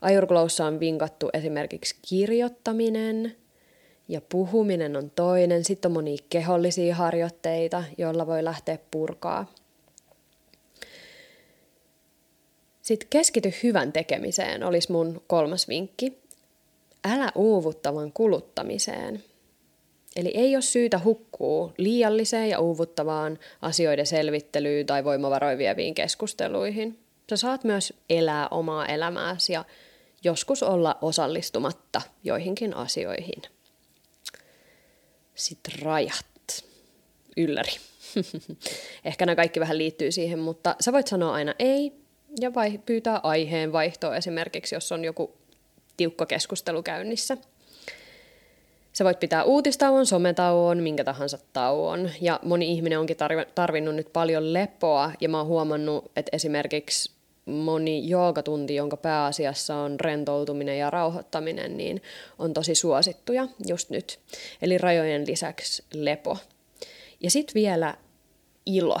Ajurgloussa 0.00 0.66
on 0.66 0.80
vinkattu 0.80 1.28
esimerkiksi 1.32 1.96
kirjoittaminen 2.08 3.36
ja 4.08 4.20
puhuminen 4.28 4.96
on 4.96 5.10
toinen. 5.10 5.64
Sitten 5.64 5.88
on 5.88 5.92
monia 5.92 6.18
kehollisia 6.30 6.94
harjoitteita, 6.94 7.84
joilla 7.98 8.26
voi 8.26 8.44
lähteä 8.44 8.78
purkaa. 8.90 9.46
Sitten 12.84 13.08
keskity 13.10 13.54
hyvän 13.62 13.92
tekemiseen 13.92 14.64
olisi 14.64 14.92
mun 14.92 15.22
kolmas 15.26 15.68
vinkki. 15.68 16.18
Älä 17.04 17.32
uuvuttavan 17.34 18.12
kuluttamiseen. 18.12 19.24
Eli 20.16 20.32
ei 20.34 20.56
ole 20.56 20.62
syytä 20.62 21.00
hukkuu 21.04 21.72
liialliseen 21.78 22.50
ja 22.50 22.60
uuvuttavaan 22.60 23.38
asioiden 23.62 24.06
selvittelyyn 24.06 24.86
tai 24.86 25.04
voimavaroivieviin 25.04 25.94
keskusteluihin. 25.94 26.98
Sä 27.30 27.36
saat 27.36 27.64
myös 27.64 27.92
elää 28.10 28.48
omaa 28.48 28.86
elämääsi 28.86 29.52
ja 29.52 29.64
joskus 30.24 30.62
olla 30.62 30.98
osallistumatta 31.02 32.02
joihinkin 32.24 32.74
asioihin. 32.74 33.42
Sitten 35.34 35.82
rajat. 35.82 36.64
Ylläri. 37.36 37.72
Ehkä 39.04 39.26
nämä 39.26 39.36
kaikki 39.36 39.60
vähän 39.60 39.78
liittyy 39.78 40.12
siihen, 40.12 40.38
mutta 40.38 40.76
sä 40.80 40.92
voit 40.92 41.06
sanoa 41.06 41.32
aina 41.32 41.54
ei 41.58 42.03
ja 42.40 42.54
vai, 42.54 42.78
pyytää 42.86 43.20
aiheen 43.22 43.72
vaihtoa 43.72 44.16
esimerkiksi, 44.16 44.74
jos 44.74 44.92
on 44.92 45.04
joku 45.04 45.34
tiukka 45.96 46.26
keskustelu 46.26 46.82
käynnissä. 46.82 47.36
Sä 48.92 49.04
voit 49.04 49.20
pitää 49.20 49.44
uutistauon, 49.44 50.06
sometauon, 50.06 50.82
minkä 50.82 51.04
tahansa 51.04 51.38
tauon. 51.52 52.10
Ja 52.20 52.40
moni 52.42 52.72
ihminen 52.72 52.98
onkin 52.98 53.16
tarvinnut 53.54 53.94
nyt 53.94 54.12
paljon 54.12 54.52
lepoa. 54.52 55.12
Ja 55.20 55.28
mä 55.28 55.38
oon 55.38 55.46
huomannut, 55.46 56.04
että 56.16 56.30
esimerkiksi 56.32 57.12
moni 57.46 58.08
joogatunti, 58.08 58.74
jonka 58.74 58.96
pääasiassa 58.96 59.76
on 59.76 60.00
rentoutuminen 60.00 60.78
ja 60.78 60.90
rauhoittaminen, 60.90 61.76
niin 61.76 62.02
on 62.38 62.54
tosi 62.54 62.74
suosittuja 62.74 63.48
just 63.66 63.90
nyt. 63.90 64.20
Eli 64.62 64.78
rajojen 64.78 65.26
lisäksi 65.26 65.84
lepo. 65.94 66.38
Ja 67.20 67.30
sitten 67.30 67.54
vielä 67.54 67.94
ilo 68.66 69.00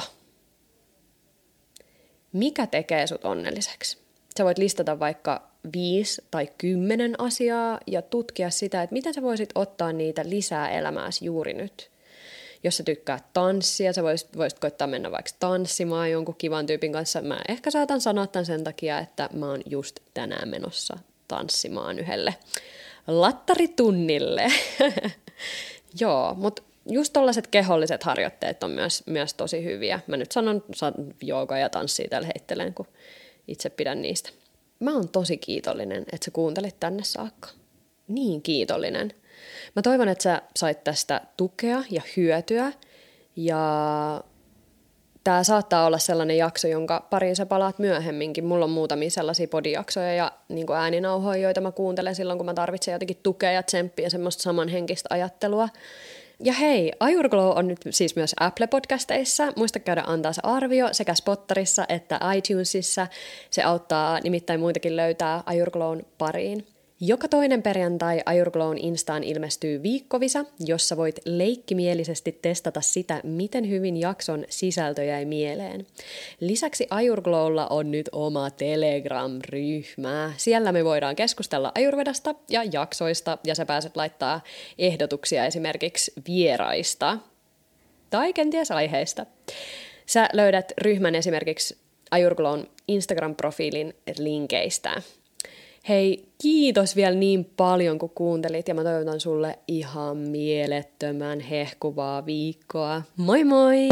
mikä 2.34 2.66
tekee 2.66 3.06
sut 3.06 3.24
onnelliseksi. 3.24 3.98
Sä 4.38 4.44
voit 4.44 4.58
listata 4.58 4.98
vaikka 4.98 5.50
viisi 5.74 6.22
tai 6.30 6.48
kymmenen 6.58 7.20
asiaa 7.20 7.80
ja 7.86 8.02
tutkia 8.02 8.50
sitä, 8.50 8.82
että 8.82 8.92
miten 8.94 9.14
sä 9.14 9.22
voisit 9.22 9.50
ottaa 9.54 9.92
niitä 9.92 10.22
lisää 10.28 10.70
elämääsi 10.70 11.24
juuri 11.24 11.54
nyt. 11.54 11.90
Jos 12.64 12.76
sä 12.76 12.82
tykkäät 12.82 13.24
tanssia, 13.32 13.92
sä 13.92 14.02
voisit, 14.02 14.36
voisit 14.36 14.58
koittaa 14.58 14.86
mennä 14.86 15.10
vaikka 15.10 15.30
tanssimaan 15.38 16.10
jonkun 16.10 16.34
kivan 16.38 16.66
tyypin 16.66 16.92
kanssa. 16.92 17.22
Mä 17.22 17.40
ehkä 17.48 17.70
saatan 17.70 18.00
sanoa 18.00 18.26
tämän 18.26 18.46
sen 18.46 18.64
takia, 18.64 18.98
että 18.98 19.28
mä 19.32 19.46
oon 19.46 19.62
just 19.66 20.00
tänään 20.14 20.48
menossa 20.48 20.98
tanssimaan 21.28 21.98
yhdelle 21.98 22.34
lattaritunnille. 23.06 24.46
Joo, 26.00 26.34
mutta 26.34 26.62
just 26.90 27.12
tollaiset 27.12 27.46
keholliset 27.46 28.02
harjoitteet 28.02 28.62
on 28.62 28.70
myös, 28.70 29.02
myös 29.06 29.34
tosi 29.34 29.64
hyviä. 29.64 30.00
Mä 30.06 30.16
nyt 30.16 30.32
sanon 30.32 30.64
jooga 31.22 31.58
ja 31.58 31.68
tanssia 31.68 32.08
täällä 32.08 32.28
heittelen, 32.34 32.74
kun 32.74 32.86
itse 33.48 33.70
pidän 33.70 34.02
niistä. 34.02 34.30
Mä 34.80 34.94
oon 34.94 35.08
tosi 35.08 35.36
kiitollinen, 35.36 36.04
että 36.12 36.24
sä 36.24 36.30
kuuntelit 36.30 36.80
tänne 36.80 37.04
saakka. 37.04 37.48
Niin 38.08 38.42
kiitollinen. 38.42 39.12
Mä 39.76 39.82
toivon, 39.82 40.08
että 40.08 40.22
sä 40.22 40.42
sait 40.56 40.84
tästä 40.84 41.20
tukea 41.36 41.82
ja 41.90 42.02
hyötyä. 42.16 42.72
Ja 43.36 44.24
tämä 45.24 45.44
saattaa 45.44 45.86
olla 45.86 45.98
sellainen 45.98 46.36
jakso, 46.36 46.68
jonka 46.68 47.06
pariin 47.10 47.36
sä 47.36 47.46
palaat 47.46 47.78
myöhemminkin. 47.78 48.44
Mulla 48.44 48.64
on 48.64 48.70
muutamia 48.70 49.10
sellaisia 49.10 49.48
podijaksoja 49.48 50.14
ja 50.14 50.32
niin 50.48 50.66
ääninauhoja, 50.76 51.40
joita 51.42 51.60
mä 51.60 51.72
kuuntelen 51.72 52.14
silloin, 52.14 52.38
kun 52.38 52.46
mä 52.46 52.54
tarvitsen 52.54 52.92
jotenkin 52.92 53.20
tukea 53.22 53.52
ja 53.52 53.62
tsemppiä, 53.62 54.10
semmoista 54.10 54.42
samanhenkistä 54.42 55.06
ajattelua 55.10 55.68
Ja 56.40 56.52
hei, 56.52 56.92
Ayurglow 57.00 57.58
on 57.58 57.68
nyt 57.68 57.78
siis 57.90 58.16
myös 58.16 58.34
Apple-podcasteissa. 58.40 59.52
Muista 59.56 59.78
käydä 59.78 60.04
antaa 60.06 60.32
se 60.32 60.40
arvio 60.44 60.88
sekä 60.92 61.14
Spottarissa 61.14 61.84
että 61.88 62.20
iTunesissa. 62.36 63.06
Se 63.50 63.62
auttaa 63.62 64.20
nimittäin 64.20 64.60
muitakin 64.60 64.96
löytää 64.96 65.42
Ayurglown 65.46 66.02
pariin. 66.18 66.66
Joka 67.06 67.28
toinen 67.28 67.62
perjantai 67.62 68.20
Ayurglown 68.26 68.78
Instaan 68.78 69.24
ilmestyy 69.24 69.82
viikkovisa, 69.82 70.44
jossa 70.60 70.96
voit 70.96 71.20
leikkimielisesti 71.24 72.38
testata 72.42 72.80
sitä, 72.80 73.20
miten 73.24 73.68
hyvin 73.68 73.96
jakson 73.96 74.44
sisältö 74.48 75.04
jäi 75.04 75.24
mieleen. 75.24 75.86
Lisäksi 76.40 76.86
Ayurglowlla 76.90 77.66
on 77.66 77.90
nyt 77.90 78.08
oma 78.12 78.50
Telegram-ryhmä. 78.50 80.32
Siellä 80.36 80.72
me 80.72 80.84
voidaan 80.84 81.16
keskustella 81.16 81.72
Ayurvedasta 81.74 82.34
ja 82.50 82.64
jaksoista, 82.72 83.38
ja 83.44 83.54
sä 83.54 83.66
pääset 83.66 83.96
laittaa 83.96 84.40
ehdotuksia 84.78 85.46
esimerkiksi 85.46 86.12
vieraista 86.28 87.18
tai 88.10 88.32
kenties 88.32 88.70
aiheista. 88.70 89.26
Sä 90.06 90.28
löydät 90.32 90.72
ryhmän 90.78 91.14
esimerkiksi 91.14 91.76
Ayurglown 92.10 92.66
Instagram-profiilin 92.88 93.94
linkeistä. 94.18 95.02
Hei, 95.88 96.24
kiitos 96.42 96.96
vielä 96.96 97.16
niin 97.16 97.50
paljon, 97.56 97.98
kun 97.98 98.10
kuuntelit, 98.10 98.68
ja 98.68 98.74
mä 98.74 98.82
toivotan 98.82 99.20
sulle 99.20 99.58
ihan 99.68 100.16
mielettömän 100.16 101.40
hehkuvaa 101.40 102.26
viikkoa. 102.26 103.02
Moi 103.16 103.44
moi! 103.44 103.88